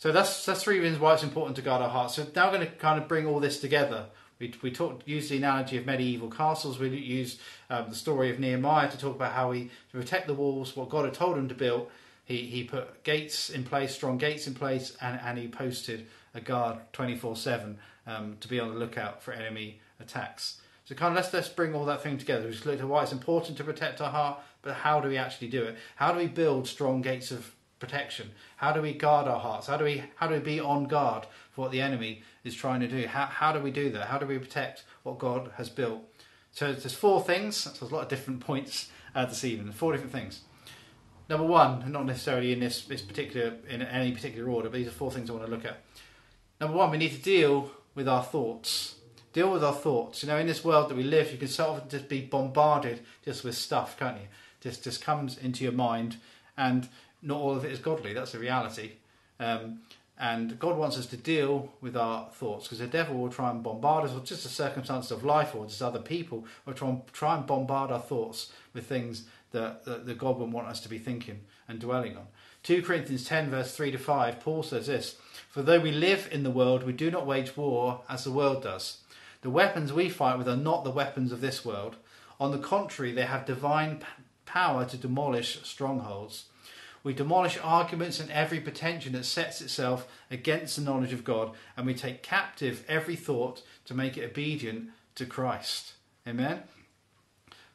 [0.00, 2.14] So that's that's three reasons why it's important to guard our hearts.
[2.14, 4.06] So now we're going to kind of bring all this together.
[4.38, 6.78] We we talked use the analogy of medieval castles.
[6.78, 10.32] We use um, the story of Nehemiah to talk about how he to protect the
[10.32, 11.90] walls, what God had told him to build.
[12.24, 16.40] He he put gates in place, strong gates in place, and and he posted a
[16.40, 20.62] guard twenty four seven um, to be on the lookout for enemy attacks.
[20.86, 22.46] So kind of let's let's bring all that thing together.
[22.46, 25.18] We just looked at why it's important to protect our heart, but how do we
[25.18, 25.76] actually do it?
[25.96, 28.30] How do we build strong gates of protection?
[28.56, 29.66] How do we guard our hearts?
[29.66, 32.80] How do we how do we be on guard for what the enemy is trying
[32.80, 33.06] to do?
[33.08, 34.06] How how do we do that?
[34.06, 36.02] How do we protect what God has built?
[36.52, 37.56] So there's four things.
[37.56, 39.72] So there's a lot of different points uh, this evening.
[39.72, 40.42] Four different things.
[41.28, 44.92] Number one, not necessarily in this, this particular in any particular order, but these are
[44.92, 45.80] four things I want to look at.
[46.60, 48.96] Number one, we need to deal with our thoughts.
[49.32, 50.24] Deal with our thoughts.
[50.24, 53.00] You know, in this world that we live, you can so often just be bombarded
[53.24, 54.26] just with stuff, can't you?
[54.60, 56.16] Just just comes into your mind,
[56.56, 56.88] and
[57.22, 58.12] not all of it is godly.
[58.12, 58.92] That's the reality.
[59.38, 59.80] Um,
[60.18, 63.62] and God wants us to deal with our thoughts because the devil will try and
[63.62, 67.06] bombard us, or just the circumstances of life, or just other people will try and,
[67.12, 70.90] try and bombard our thoughts with things that, that, that God would want us to
[70.90, 72.26] be thinking and dwelling on.
[72.64, 75.16] 2 Corinthians 10, verse 3 to 5, Paul says this
[75.48, 78.62] For though we live in the world, we do not wage war as the world
[78.62, 78.98] does.
[79.40, 81.96] The weapons we fight with are not the weapons of this world.
[82.38, 84.02] On the contrary, they have divine
[84.44, 86.44] power to demolish strongholds.
[87.02, 91.86] We demolish arguments and every pretension that sets itself against the knowledge of God, and
[91.86, 95.94] we take captive every thought to make it obedient to Christ.
[96.26, 96.62] Amen?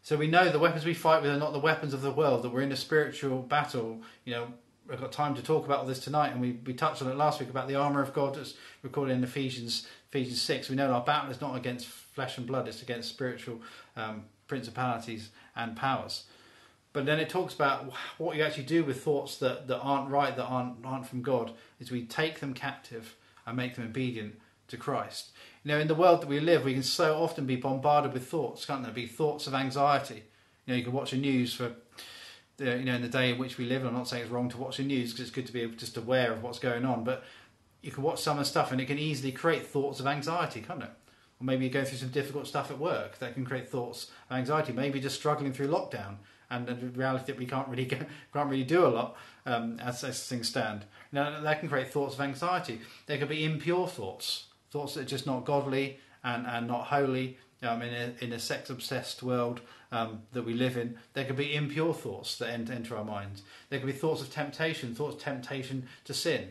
[0.04, 2.44] So we know the weapons we fight with are not the weapons of the world,
[2.44, 4.02] that we're in a spiritual battle.
[4.24, 4.48] You know,
[4.88, 7.18] we've got time to talk about all this tonight, and we, we touched on it
[7.18, 10.70] last week about the armour of God that's recorded in Ephesians Ephesians 6.
[10.70, 13.62] We know our battle is not against flesh and blood, it's against spiritual
[13.98, 16.24] um, principalities and powers.
[16.96, 20.34] But then it talks about what you actually do with thoughts that, that aren't right,
[20.34, 24.78] that aren't, aren't from God, is we take them captive and make them obedient to
[24.78, 25.32] Christ.
[25.66, 28.26] You know, in the world that we live, we can so often be bombarded with
[28.26, 28.94] thoughts, can't there?
[28.94, 30.24] Be thoughts of anxiety.
[30.66, 31.74] You know, you can watch the news for,
[32.60, 33.84] you know, in the day in which we live.
[33.84, 35.98] I'm not saying it's wrong to watch the news because it's good to be just
[35.98, 37.26] aware of what's going on, but
[37.82, 40.62] you can watch some of the stuff and it can easily create thoughts of anxiety,
[40.62, 40.92] can't it?
[41.42, 44.38] Or maybe you're going through some difficult stuff at work that can create thoughts of
[44.38, 44.72] anxiety.
[44.72, 46.20] Maybe just struggling through lockdown
[46.56, 47.98] and the reality that we can't really go,
[48.34, 49.16] can't really do a lot
[49.46, 50.86] um, as, as things stand.
[51.12, 52.82] Now that can create thoughts of anxiety.
[53.08, 57.38] There could be impure thoughts, thoughts that are just not godly and, and not holy.
[57.64, 61.38] Um, in a, in a sex obsessed world um, that we live in, there could
[61.38, 63.42] be impure thoughts that enter our minds.
[63.70, 66.50] There could be thoughts of temptation, thoughts of temptation to sin.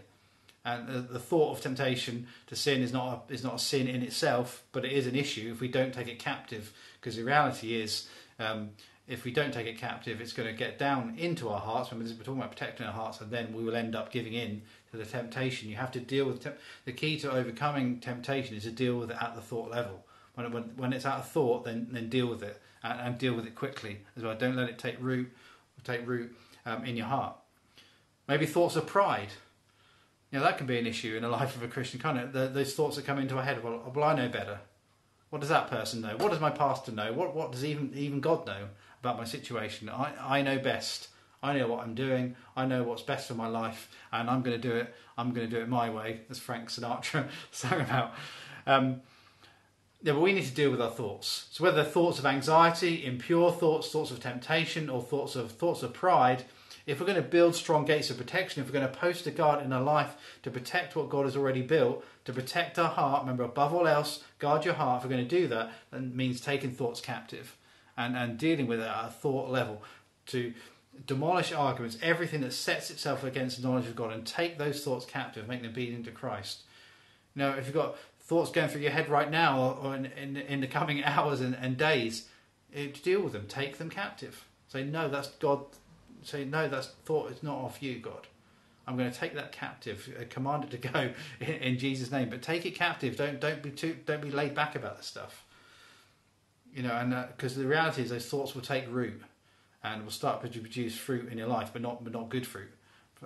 [0.64, 3.86] And the, the, thought of temptation to sin is not a, is not a sin
[3.86, 6.72] in itself, but it is an issue if we don't take it captive.
[6.98, 8.70] Because the reality is, um,
[9.06, 11.92] if we don't take it captive, it's going to get down into our hearts.
[11.92, 14.62] Remember, we're talking about protecting our hearts, and then we will end up giving in
[14.90, 15.68] to the temptation.
[15.68, 16.50] You have to deal with te-
[16.86, 20.06] the key to overcoming temptation is to deal with it at the thought level.
[20.34, 23.34] When, when, when it's out of thought, then then deal with it and, and, deal
[23.34, 24.34] with it quickly as well.
[24.34, 25.30] Don't let it take root
[25.84, 26.34] take root
[26.66, 27.36] um, in your heart.
[28.26, 29.28] Maybe thoughts of pride.
[30.32, 32.00] You know that can be an issue in the life of a Christian.
[32.00, 33.62] Kind of the, those thoughts that come into our head.
[33.62, 34.60] Well, well, I know better.
[35.30, 36.16] What does that person know?
[36.16, 37.12] What does my pastor know?
[37.12, 38.68] What what does even even God know
[39.04, 39.88] about my situation?
[39.88, 41.08] I I know best.
[41.42, 42.36] I know what I'm doing.
[42.56, 44.94] I know what's best for my life, and I'm going to do it.
[45.18, 48.14] I'm going to do it my way, as Frank Sinatra sang about.
[48.66, 49.02] Um,
[50.02, 51.48] yeah, but we need to deal with our thoughts.
[51.50, 55.92] So whether thoughts of anxiety, impure thoughts, thoughts of temptation, or thoughts of thoughts of
[55.92, 56.44] pride,
[56.86, 59.30] if we're going to build strong gates of protection, if we're going to post a
[59.30, 63.22] guard in our life to protect what God has already built, to protect our heart,
[63.22, 64.98] remember above all else, guard your heart.
[64.98, 67.56] If we're going to do that, that means taking thoughts captive
[67.96, 69.82] and, and dealing with it at a thought level
[70.26, 70.52] to
[71.06, 75.04] demolish arguments, everything that sets itself against the knowledge of God, and take those thoughts
[75.04, 76.62] captive, make them obedient to Christ.
[77.34, 80.60] Now, if you've got thoughts going through your head right now or, in, in, in,
[80.60, 82.28] the coming hours and, and days,
[82.72, 84.44] it, deal with them, take them captive.
[84.68, 85.64] Say, no, that's God.
[86.22, 88.26] Say, no, that's thought, it's not off you, God.
[88.86, 92.28] I'm going to take that captive, uh, command it to go in, in, Jesus' name,
[92.28, 93.16] but take it captive.
[93.16, 95.43] Don't don't be too don't be laid back about this stuff.
[96.74, 99.22] You know, and because uh, the reality is those thoughts will take root
[99.84, 102.70] and will start to produce fruit in your life, but not but not good fruit,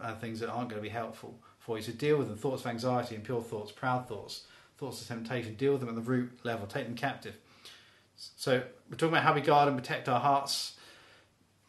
[0.00, 1.82] uh, things that aren't going to be helpful for you.
[1.82, 2.36] So deal with them.
[2.36, 4.42] Thoughts of anxiety, impure thoughts, proud thoughts,
[4.76, 5.54] thoughts of temptation.
[5.54, 6.66] Deal with them at the root level.
[6.66, 7.36] Take them captive.
[8.16, 10.76] So we're talking about how we guard and protect our hearts.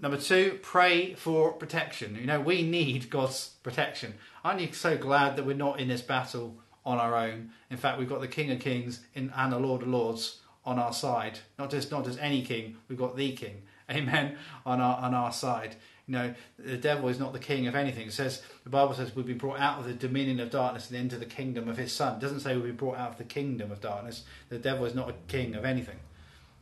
[0.02, 2.16] Number two, pray for protection.
[2.20, 4.16] You know, we need God's protection.
[4.44, 7.52] Aren't you so glad that we're not in this battle on our own?
[7.70, 10.40] In fact, we've got the King of Kings and the Lord of Lords
[10.70, 11.40] on our side.
[11.58, 13.64] Not just not just any king, we've got the King.
[13.92, 14.38] Amen.
[14.66, 15.76] On our on our side.
[16.08, 18.08] You know, the devil is not the king of anything.
[18.08, 20.98] It says the Bible says we've been brought out of the dominion of darkness and
[20.98, 22.16] into the kingdom of his son.
[22.16, 24.24] It doesn't say we've been brought out of the kingdom of darkness.
[24.50, 26.00] The devil is not a king of anything.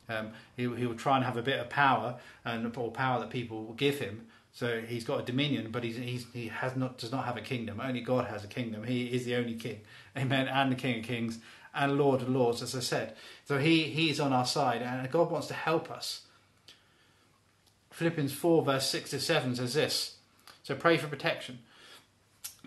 [0.09, 3.29] Um, he, he will try and have a bit of power and or power that
[3.29, 4.27] people will give him.
[4.51, 7.41] So he's got a dominion, but he's, he's, he has not does not have a
[7.41, 7.79] kingdom.
[7.79, 8.83] Only God has a kingdom.
[8.83, 9.79] He is the only king,
[10.17, 11.39] Amen, and the King of Kings
[11.77, 13.15] and Lord of Lords, as I said.
[13.45, 16.23] So he he's on our side, and God wants to help us.
[17.91, 20.17] Philippians four verse six to seven says this.
[20.63, 21.59] So pray for protection.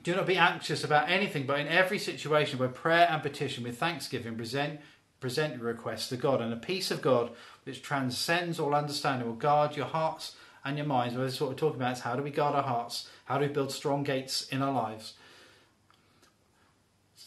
[0.03, 3.79] Do not be anxious about anything, but in every situation, by prayer and petition, with
[3.79, 4.81] thanksgiving, present
[5.20, 7.31] present your requests to God, and the peace of God,
[7.64, 11.14] which transcends all understanding, will guard your hearts and your minds.
[11.14, 13.09] Well, this is what we're talking about: is how do we guard our hearts?
[13.27, 15.14] How do we build strong gates in our lives?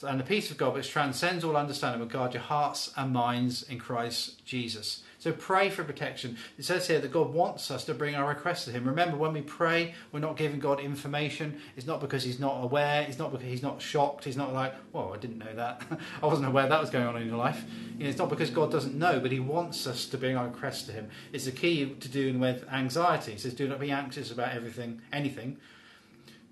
[0.04, 3.64] And the peace of God, which transcends all understanding, will guard your hearts and minds
[3.64, 5.04] in Christ Jesus.
[5.24, 6.38] So pray for protection.
[6.58, 8.84] It says here that God wants us to bring our requests to Him.
[8.84, 11.62] Remember, when we pray, we're not giving God information.
[11.78, 13.04] It's not because He's not aware.
[13.04, 14.26] It's not because He's not shocked.
[14.26, 15.82] He's not like, "Whoa, I didn't know that.
[16.22, 17.64] I wasn't aware that was going on in your life."
[17.98, 20.48] You know, it's not because God doesn't know, but He wants us to bring our
[20.48, 21.10] requests to Him.
[21.32, 23.32] It's the key to doing with anxiety.
[23.32, 25.56] It says, "Do not be anxious about everything, anything."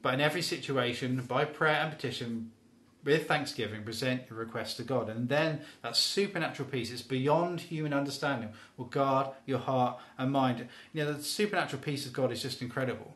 [0.02, 2.52] But in every situation, by prayer and petition,
[3.04, 5.10] with thanksgiving, present your request to God.
[5.10, 10.68] And then that supernatural peace, it's beyond human understanding, will guard your heart and mind.
[10.94, 13.16] You know, the supernatural peace of God is just incredible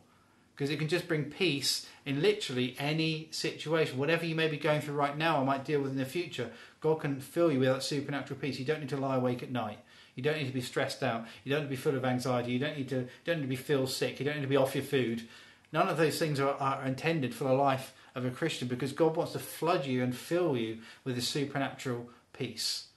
[0.56, 3.98] because it can just bring peace in literally any situation.
[3.98, 6.50] Whatever you may be going through right now or might deal with in the future,
[6.80, 8.58] God can fill you with that supernatural peace.
[8.58, 9.80] You don't need to lie awake at night.
[10.16, 11.26] You don't need to be stressed out.
[11.44, 12.54] You don't need to be full of anxiety.
[12.54, 14.20] You don't need to, don't need to be feel sick.
[14.20, 15.28] You don't need to be off your food.
[15.74, 19.16] None of those things are, are intended for the life of a Christian because God
[19.16, 22.88] wants to flood you and fill you with His supernatural peace.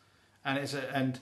[0.44, 1.18] And it's a, and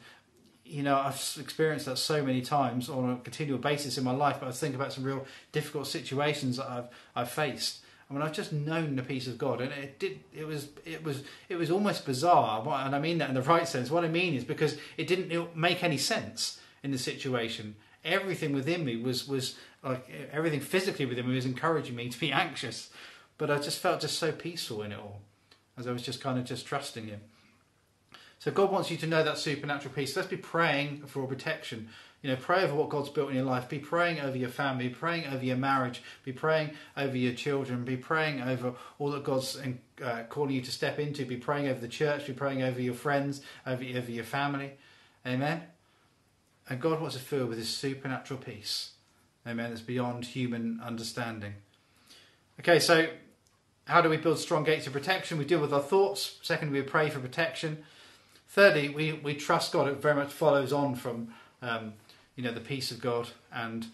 [0.64, 4.36] you know I've experienced that so many times on a continual basis in my life.
[4.38, 7.80] But I think about some real difficult situations that I've I've faced.
[8.08, 10.20] I mean, I've just known the peace of God, and it did.
[10.32, 13.66] It was, it was, it was almost bizarre, and I mean that in the right
[13.66, 13.90] sense.
[13.90, 17.74] What I mean is because it didn't make any sense in the situation.
[18.04, 22.30] Everything within me was was like everything physically within me was encouraging me to be
[22.44, 22.90] anxious,
[23.38, 25.20] but I just felt just so peaceful in it all,
[25.76, 27.20] as I was just kind of just trusting Him.
[28.38, 30.14] So God wants you to know that supernatural peace.
[30.14, 31.88] Let's be praying for protection.
[32.22, 33.68] You know, pray over what God's built in your life.
[33.68, 34.88] Be praying over your family.
[34.88, 36.02] Be praying over your marriage.
[36.24, 37.84] Be praying over your children.
[37.84, 39.58] Be praying over all that God's
[40.02, 41.24] uh, calling you to step into.
[41.24, 42.26] Be praying over the church.
[42.26, 44.72] Be praying over your friends, over, over your family.
[45.26, 45.62] Amen.
[46.68, 48.92] And God wants to fill with His supernatural peace.
[49.46, 49.70] Amen.
[49.70, 51.54] That's beyond human understanding.
[52.60, 53.06] Okay, so
[53.86, 55.38] how do we build strong gates of protection?
[55.38, 56.38] We deal with our thoughts.
[56.42, 57.84] Secondly, we pray for protection.
[58.48, 59.88] Thirdly, we, we trust God.
[59.88, 61.28] It very much follows on from
[61.62, 61.94] um,
[62.34, 63.86] you know the peace of God and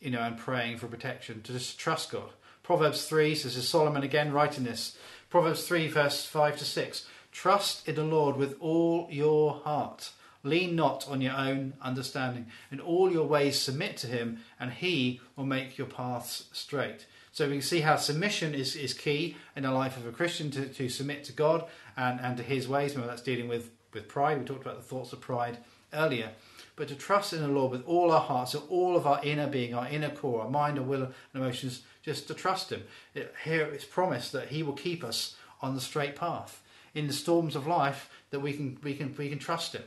[0.00, 2.30] you know and praying for protection to just trust God.
[2.62, 4.96] Proverbs three says, is Solomon again writing this.
[5.30, 7.06] Proverbs three verse five to six.
[7.30, 10.10] Trust in the Lord with all your heart.
[10.42, 12.46] Lean not on your own understanding.
[12.70, 17.06] In all your ways submit to him, and he will make your paths straight.
[17.34, 20.52] So we can see how submission is, is key in the life of a Christian
[20.52, 21.64] to, to submit to God
[21.96, 22.92] and, and to his ways.
[22.92, 24.38] Remember, that's dealing with, with pride.
[24.38, 25.58] We talked about the thoughts of pride
[25.92, 26.30] earlier.
[26.76, 29.48] But to trust in the Lord with all our hearts, so all of our inner
[29.48, 32.84] being, our inner core, our mind, our will, and emotions, just to trust Him.
[33.14, 36.62] It, here it's promised that He will keep us on the straight path.
[36.94, 39.82] In the storms of life, that we can, we can, we can trust Him.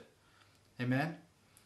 [0.81, 1.15] Amen?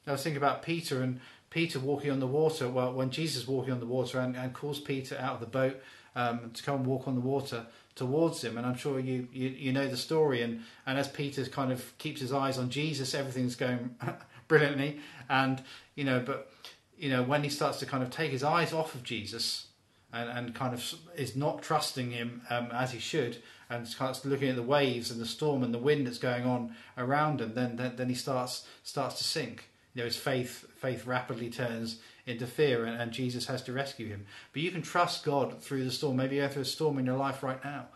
[0.06, 1.20] I was thinking about Peter and
[1.52, 4.80] Peter walking on the water, well, when Jesus walking on the water and, and calls
[4.80, 5.80] Peter out of the boat
[6.16, 8.58] um, to come and walk on the water towards him.
[8.58, 10.42] And I'm sure you, you, you know the story.
[10.42, 13.96] And, and as Peter kind of keeps his eyes on Jesus, everything's going
[14.48, 15.02] brilliantly.
[15.30, 15.62] And,
[15.94, 16.50] you know, but,
[16.98, 19.68] you know, when he starts to kind of take his eyes off of Jesus
[20.14, 23.38] and, and kind of is not trusting him um, as he should,
[23.70, 26.76] and starts looking at the waves and the storm and the wind that's going on
[26.98, 31.06] around him, then, then, then he starts, starts to sink you know, his faith faith
[31.06, 34.26] rapidly turns into fear, and, and, Jesus has to rescue him.
[34.54, 36.18] But you can trust God through the storm.
[36.18, 37.88] Maybe you're through a storm in your life right now.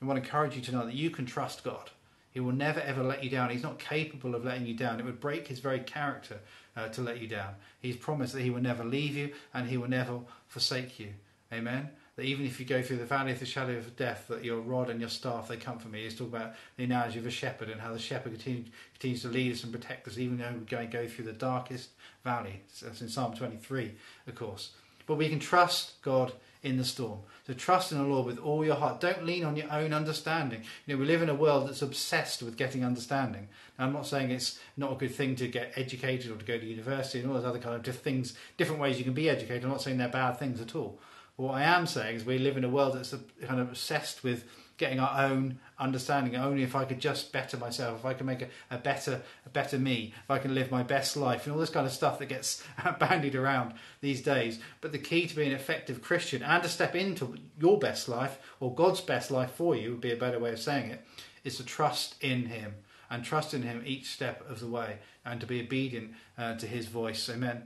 [0.00, 1.90] I want to encourage you to know that you can trust God.
[2.30, 3.50] He will never ever let you down.
[3.50, 5.00] He's not capable of letting you down.
[5.00, 6.38] It would break his very character
[6.76, 7.54] uh, to let you down.
[7.80, 11.14] He's promised that he will never leave you and he will never forsake you.
[11.52, 14.44] Amen that even if you go through the valley of the shadow of death, that
[14.44, 16.02] your rod and your staff they comfort me.
[16.02, 19.28] He's talking about the analogy of a shepherd and how the shepherd continues, continues to
[19.28, 21.90] lead us and protect us, even though we go, go through the darkest
[22.24, 22.62] valley.
[22.82, 23.92] That's in Psalm 23,
[24.26, 24.72] of course.
[25.06, 26.32] But we can trust God
[26.64, 27.20] in the storm.
[27.46, 29.00] So trust in the Lord with all your heart.
[29.00, 30.62] Don't lean on your own understanding.
[30.86, 33.46] You know, we live in a world that's obsessed with getting understanding.
[33.78, 36.58] Now, I'm not saying it's not a good thing to get educated or to go
[36.58, 39.62] to university and all those other kind of things, different ways you can be educated.
[39.62, 40.98] I'm not saying they're bad things at all.
[41.38, 43.14] What I am saying is we live in a world that's
[43.46, 44.42] kind of obsessed with
[44.76, 46.34] getting our own understanding.
[46.34, 49.48] Only if I could just better myself, if I can make a, a better a
[49.48, 52.18] better me, if I can live my best life, and all this kind of stuff
[52.18, 52.64] that gets
[52.98, 54.58] bandied around these days.
[54.80, 58.40] But the key to being an effective Christian and to step into your best life
[58.58, 61.06] or God's best life for you would be a better way of saying it,
[61.44, 62.74] is to trust in Him
[63.08, 66.66] and trust in Him each step of the way and to be obedient uh, to
[66.66, 67.30] His voice.
[67.30, 67.62] Amen.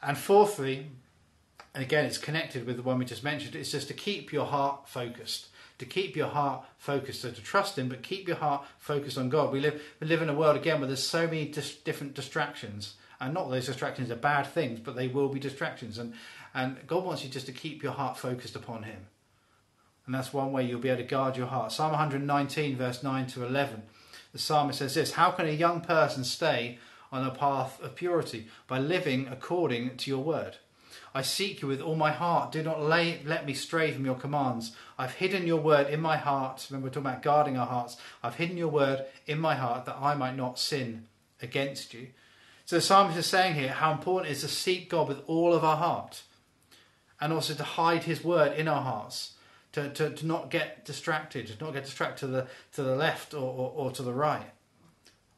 [0.00, 0.86] And fourthly,
[1.74, 3.54] and again, it's connected with the one we just mentioned.
[3.54, 7.78] It's just to keep your heart focused, to keep your heart focused, so to trust
[7.78, 9.52] Him, but keep your heart focused on God.
[9.52, 12.94] We live we live in a world again where there's so many dis- different distractions,
[13.20, 15.98] and not those distractions are bad things, but they will be distractions.
[15.98, 16.14] And
[16.54, 19.06] and God wants you just to keep your heart focused upon Him,
[20.06, 21.70] and that's one way you'll be able to guard your heart.
[21.70, 23.84] Psalm 119, verse 9 to 11,
[24.32, 26.80] the psalmist says this: How can a young person stay
[27.12, 30.56] on a path of purity by living according to your word?
[31.14, 32.52] I seek you with all my heart.
[32.52, 34.76] Do not lay, let me stray from your commands.
[34.98, 36.66] I've hidden your word in my heart.
[36.70, 37.96] Remember, we're talking about guarding our hearts.
[38.22, 41.06] I've hidden your word in my heart that I might not sin
[41.42, 42.08] against you.
[42.64, 45.52] So the psalmist is saying here how important it is to seek God with all
[45.52, 46.22] of our heart
[47.20, 49.32] and also to hide his word in our hearts.
[49.74, 53.34] To, to, to not get distracted, to not get distracted to the, to the left
[53.34, 54.50] or, or, or to the right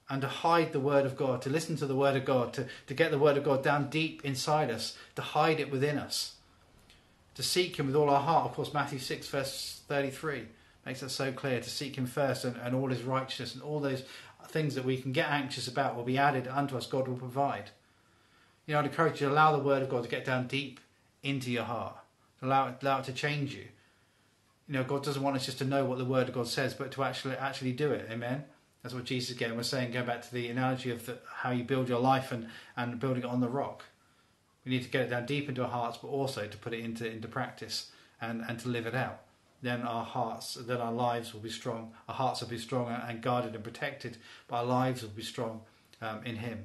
[0.09, 2.67] and to hide the Word of God, to listen to the Word of God, to,
[2.87, 6.35] to get the Word of God down deep inside us, to hide it within us,
[7.35, 8.47] to seek Him with all our heart.
[8.47, 10.45] Of course, Matthew 6, verse 33
[10.85, 13.81] makes that so clear to seek Him first and, and all His righteousness and all
[13.81, 14.05] those
[14.49, 17.71] things that we can get anxious about will be added unto us, God will provide.
[18.67, 20.81] You know, I'd encourage you to allow the Word of God to get down deep
[21.23, 21.97] into your heart,
[22.41, 23.65] allow it, allow it to change you.
[24.69, 26.75] You know, God doesn't want us just to know what the Word of God says,
[26.75, 28.09] but to actually actually do it.
[28.11, 28.45] Amen.
[28.83, 31.63] That's what Jesus again was saying, going back to the analogy of the, how you
[31.63, 33.85] build your life and, and building it on the rock.
[34.65, 36.81] We need to get it down deep into our hearts, but also to put it
[36.81, 39.21] into, into practice and, and to live it out.
[39.61, 41.93] Then our hearts, then our lives will be strong.
[42.09, 44.17] Our hearts will be strong and guarded and protected,
[44.49, 45.61] but our lives will be strong
[46.01, 46.65] um, in Him.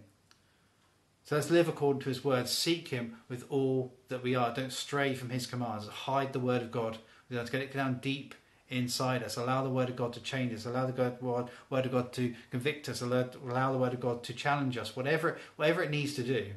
[1.23, 2.47] So let's live according to His word.
[2.47, 4.53] Seek Him with all that we are.
[4.53, 5.87] Don't stray from His commands.
[5.87, 6.97] Hide the word of God.
[7.29, 8.33] To get it down deep
[8.69, 9.37] inside us.
[9.37, 10.65] Allow the Word of God to change us.
[10.65, 13.01] Allow the word, word of God to convict us.
[13.01, 14.95] Allow, allow the Word of God to challenge us.
[14.95, 16.47] Whatever, whatever it needs to do,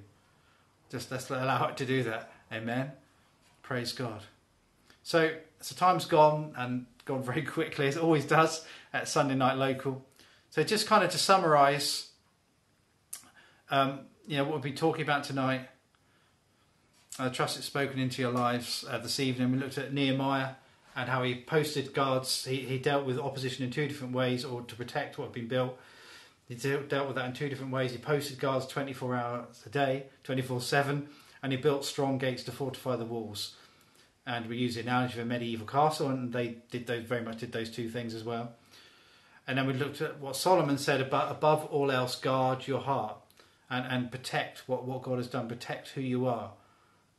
[0.91, 2.33] just let's allow it to do that.
[2.53, 2.93] Amen.
[3.63, 4.23] Praise God.
[5.03, 9.57] So, so time's gone and gone very quickly, as it always does at Sunday Night
[9.57, 10.05] Local.
[10.51, 12.09] So, just kind of to summarise,
[13.71, 15.69] um, you know, what we'll be talking about tonight.
[17.19, 19.53] I trust it's spoken into your lives uh, this evening.
[19.53, 20.53] We looked at Nehemiah
[20.97, 22.45] and how he posted guards.
[22.45, 25.49] He, he dealt with opposition in two different ways, or to protect what had been
[25.49, 25.79] built.
[26.49, 27.93] He dealt with that in two different ways.
[27.93, 31.09] He posted guards 24 hours a day, 24 7,
[31.43, 33.55] and he built strong gates to fortify the walls.
[34.27, 37.39] And we use the analogy of a medieval castle, and they did those very much
[37.39, 38.53] did those two things as well.
[39.47, 43.17] And then we looked at what Solomon said about above all else, guard your heart
[43.69, 46.53] and, and protect what, what God has done, protect who you are.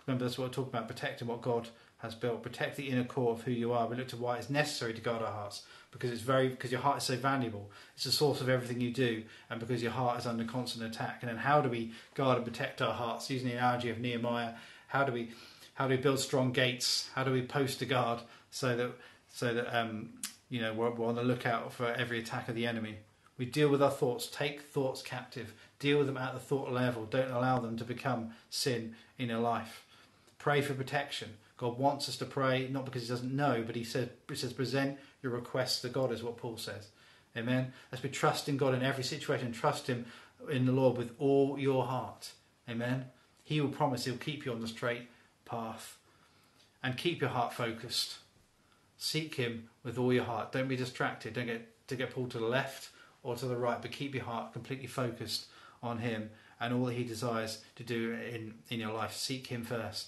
[0.06, 1.70] Remember, that's what we're talking about protecting what God
[2.02, 2.44] has built.
[2.44, 3.88] Protect the inner core of who you are.
[3.88, 6.82] We looked at why it's necessary to guard our hearts because it's very because your
[6.82, 7.70] heart is so valuable.
[7.96, 11.20] It's the source of everything you do, and because your heart is under constant attack.
[11.22, 13.30] And then how do we guard and protect our hearts?
[13.30, 14.54] Using the analogy of Nehemiah,
[14.88, 15.32] how do we
[15.76, 17.10] how do we build strong gates?
[17.14, 18.92] How do we post a guard so that
[19.30, 20.10] so that um,
[20.50, 22.98] you know we're, we're on the lookout for every attack of the enemy?
[23.38, 24.28] We deal with our thoughts.
[24.28, 25.54] Take thoughts captive.
[25.80, 27.06] Deal with them at the thought level.
[27.06, 29.84] Don't allow them to become sin in your life.
[30.38, 31.38] Pray for protection.
[31.62, 34.52] God wants us to pray, not because He doesn't know, but He says, he says
[34.52, 36.88] present your requests to God, is what Paul says.
[37.38, 37.72] Amen.
[37.92, 39.52] Let's be trusting God in every situation.
[39.52, 40.08] Trust Him
[40.50, 42.32] in the Lord with all your heart.
[42.68, 43.06] Amen.
[43.44, 45.08] He will promise He'll keep you on the straight
[45.46, 46.00] path.
[46.82, 48.18] And keep your heart focused.
[48.98, 50.52] Seek Him with all your heart.
[50.52, 51.34] Don't be distracted.
[51.34, 52.90] Don't get to get pulled to the left
[53.22, 55.46] or to the right, but keep your heart completely focused
[55.84, 59.14] on Him and all that He desires to do in, in your life.
[59.14, 60.08] Seek Him first.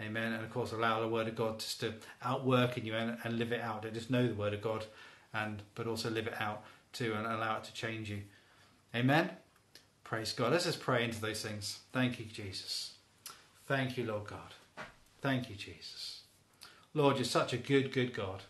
[0.00, 0.32] Amen.
[0.32, 3.38] And of course, allow the Word of God just to outwork in you and, and
[3.38, 3.82] live it out.
[3.82, 4.84] Don't just know the Word of God,
[5.32, 8.22] and but also live it out too and allow it to change you.
[8.94, 9.30] Amen.
[10.02, 10.52] Praise God.
[10.52, 11.80] Let's just pray into those things.
[11.92, 12.94] Thank you, Jesus.
[13.66, 14.54] Thank you, Lord God.
[15.20, 16.20] Thank you, Jesus.
[16.92, 18.42] Lord, you're such a good, good God.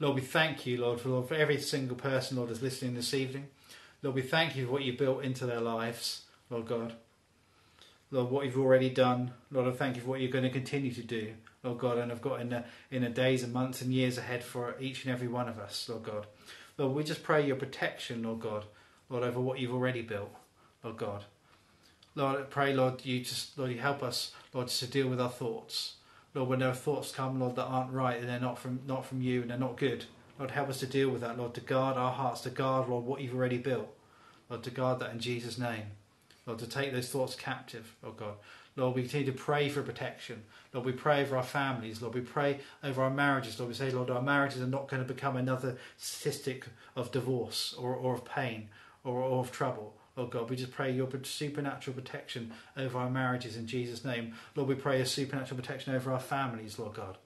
[0.00, 3.14] Lord, we thank you, Lord, for, Lord, for every single person, Lord, that's listening this
[3.14, 3.46] evening.
[4.02, 6.94] Lord, we thank you for what you built into their lives, Lord God.
[8.10, 9.32] Lord, what you've already done.
[9.50, 12.12] Lord, I thank you for what you're going to continue to do, Lord God, and
[12.12, 15.12] I've got in the, in the days and months and years ahead for each and
[15.12, 16.26] every one of us, Lord God.
[16.78, 18.64] Lord, we just pray your protection, Lord God,
[19.08, 20.34] Lord, over what you've already built,
[20.82, 21.24] Lord God.
[22.14, 25.30] Lord, I pray, Lord, you just, Lord, you help us, Lord, to deal with our
[25.30, 25.94] thoughts.
[26.32, 29.22] Lord, when our thoughts come, Lord, that aren't right and they're not from not from
[29.22, 30.04] you and they're not good.
[30.38, 33.04] Lord, help us to deal with that, Lord, to guard our hearts, to guard, Lord,
[33.04, 33.88] what you've already built.
[34.48, 35.84] Lord, to guard that in Jesus' name.
[36.46, 38.34] Lord, to take those thoughts captive, oh God.
[38.76, 40.42] Lord, we continue to pray for protection.
[40.72, 42.02] Lord, we pray over our families.
[42.02, 43.58] Lord, we pray over our marriages.
[43.58, 46.66] Lord, we say, Lord, our marriages are not going to become another statistic
[46.96, 48.68] of divorce or, or of pain
[49.04, 49.94] or, or of trouble.
[50.16, 54.34] Lord God, we just pray your supernatural protection over our marriages in Jesus' name.
[54.54, 57.18] Lord, we pray a supernatural protection over our families, Lord God.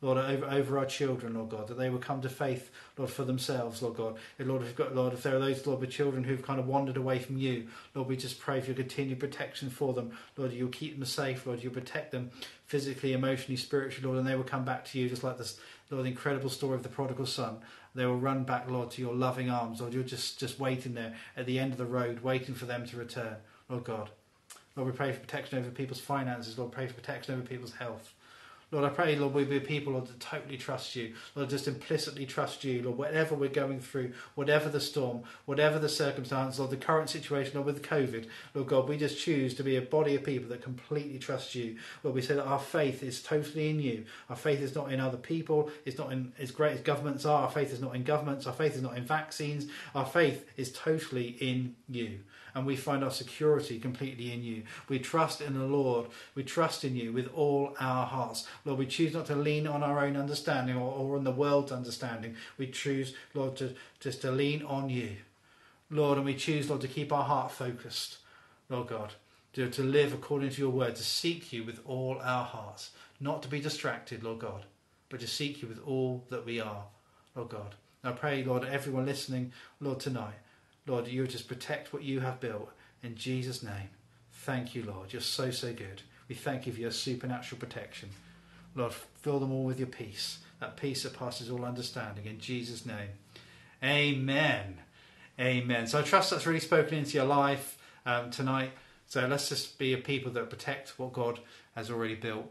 [0.00, 3.24] Lord, over, over our children, Lord God, that they will come to faith, Lord, for
[3.24, 4.16] themselves, Lord God.
[4.38, 6.68] And Lord, if, got, Lord, if there are those, Lord, with children who've kind of
[6.68, 10.12] wandered away from you, Lord, we just pray for your continued protection for them.
[10.36, 12.30] Lord, you'll keep them safe, Lord, you'll protect them
[12.66, 15.58] physically, emotionally, spiritually, Lord, and they will come back to you just like this,
[15.90, 17.58] Lord, the incredible story of the prodigal son.
[17.94, 19.94] They will run back, Lord, to your loving arms, Lord.
[19.94, 22.96] You're just, just waiting there at the end of the road, waiting for them to
[22.96, 23.36] return,
[23.68, 24.10] Lord God.
[24.76, 28.12] Lord, we pray for protection over people's finances, Lord, pray for protection over people's health.
[28.70, 31.14] Lord, I pray, Lord, we be people, Lord, that totally trust you.
[31.34, 35.88] Lord, just implicitly trust you, Lord, whatever we're going through, whatever the storm, whatever the
[35.88, 39.76] circumstance, Lord, the current situation, Lord, with COVID, Lord God, we just choose to be
[39.76, 41.76] a body of people that completely trust you.
[42.02, 44.04] Lord, we say that our faith is totally in you.
[44.28, 45.70] Our faith is not in other people.
[45.86, 47.44] It's not in as great as governments are.
[47.44, 48.46] Our faith is not in governments.
[48.46, 49.66] Our faith is not in vaccines.
[49.94, 52.18] Our faith is totally in you
[52.58, 54.64] and we find our security completely in you.
[54.88, 56.06] We trust in the Lord.
[56.34, 58.48] We trust in you with all our hearts.
[58.64, 61.70] Lord, we choose not to lean on our own understanding or, or on the world's
[61.70, 62.34] understanding.
[62.58, 65.16] We choose, Lord, to just to lean on you.
[65.88, 68.18] Lord, and we choose, Lord, to keep our heart focused,
[68.68, 69.14] Lord God,
[69.52, 72.90] to, to live according to your word, to seek you with all our hearts,
[73.20, 74.66] not to be distracted, Lord God,
[75.08, 76.84] but to seek you with all that we are,
[77.34, 77.76] Lord God.
[78.02, 80.34] I pray, Lord, everyone listening, Lord, tonight,
[80.88, 82.70] Lord, you just protect what you have built
[83.02, 83.90] in Jesus' name.
[84.32, 85.12] Thank you, Lord.
[85.12, 86.02] You're so, so good.
[86.28, 88.10] We thank you for your supernatural protection.
[88.74, 92.26] Lord, fill them all with your peace, that peace that passes all understanding.
[92.26, 93.10] In Jesus' name.
[93.82, 94.78] Amen.
[95.38, 95.86] Amen.
[95.86, 98.70] So I trust that's really spoken into your life um, tonight.
[99.06, 101.40] So let's just be a people that protect what God
[101.74, 102.46] has already built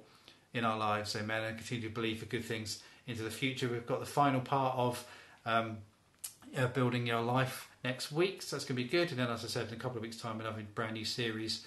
[0.53, 1.15] in our lives.
[1.15, 1.43] Amen.
[1.43, 3.67] And continue to believe for good things into the future.
[3.67, 5.05] We've got the final part of
[5.45, 5.77] um,
[6.57, 9.09] uh, building your life next week, so that's going to be good.
[9.09, 11.65] And then, as I said, in a couple of weeks' time, another brand new series.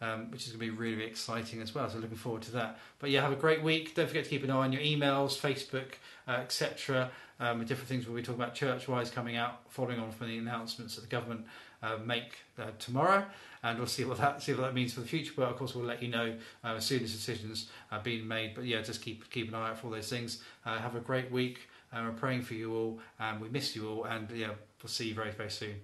[0.00, 1.88] Um, which is going to be really, exciting as well.
[1.88, 2.80] So looking forward to that.
[2.98, 3.94] But yeah, have a great week.
[3.94, 5.92] Don't forget to keep an eye on your emails, Facebook,
[6.26, 7.08] uh, etc.
[7.38, 10.96] Um, different things we'll be talking about church-wise coming out, following on from the announcements
[10.96, 11.46] that the government
[11.82, 13.24] uh, make uh, tomorrow,
[13.62, 15.32] and we'll see what that see what that means for the future.
[15.36, 16.34] But of course, we'll let you know
[16.64, 18.54] uh, as soon as decisions are being made.
[18.54, 20.42] But yeah, just keep keep an eye out for all those things.
[20.64, 21.68] Uh, have a great week.
[21.92, 24.04] We're praying for you all, and we miss you all.
[24.04, 24.48] And yeah,
[24.82, 25.76] we'll see you very very soon.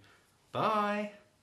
[0.52, 1.12] Bye.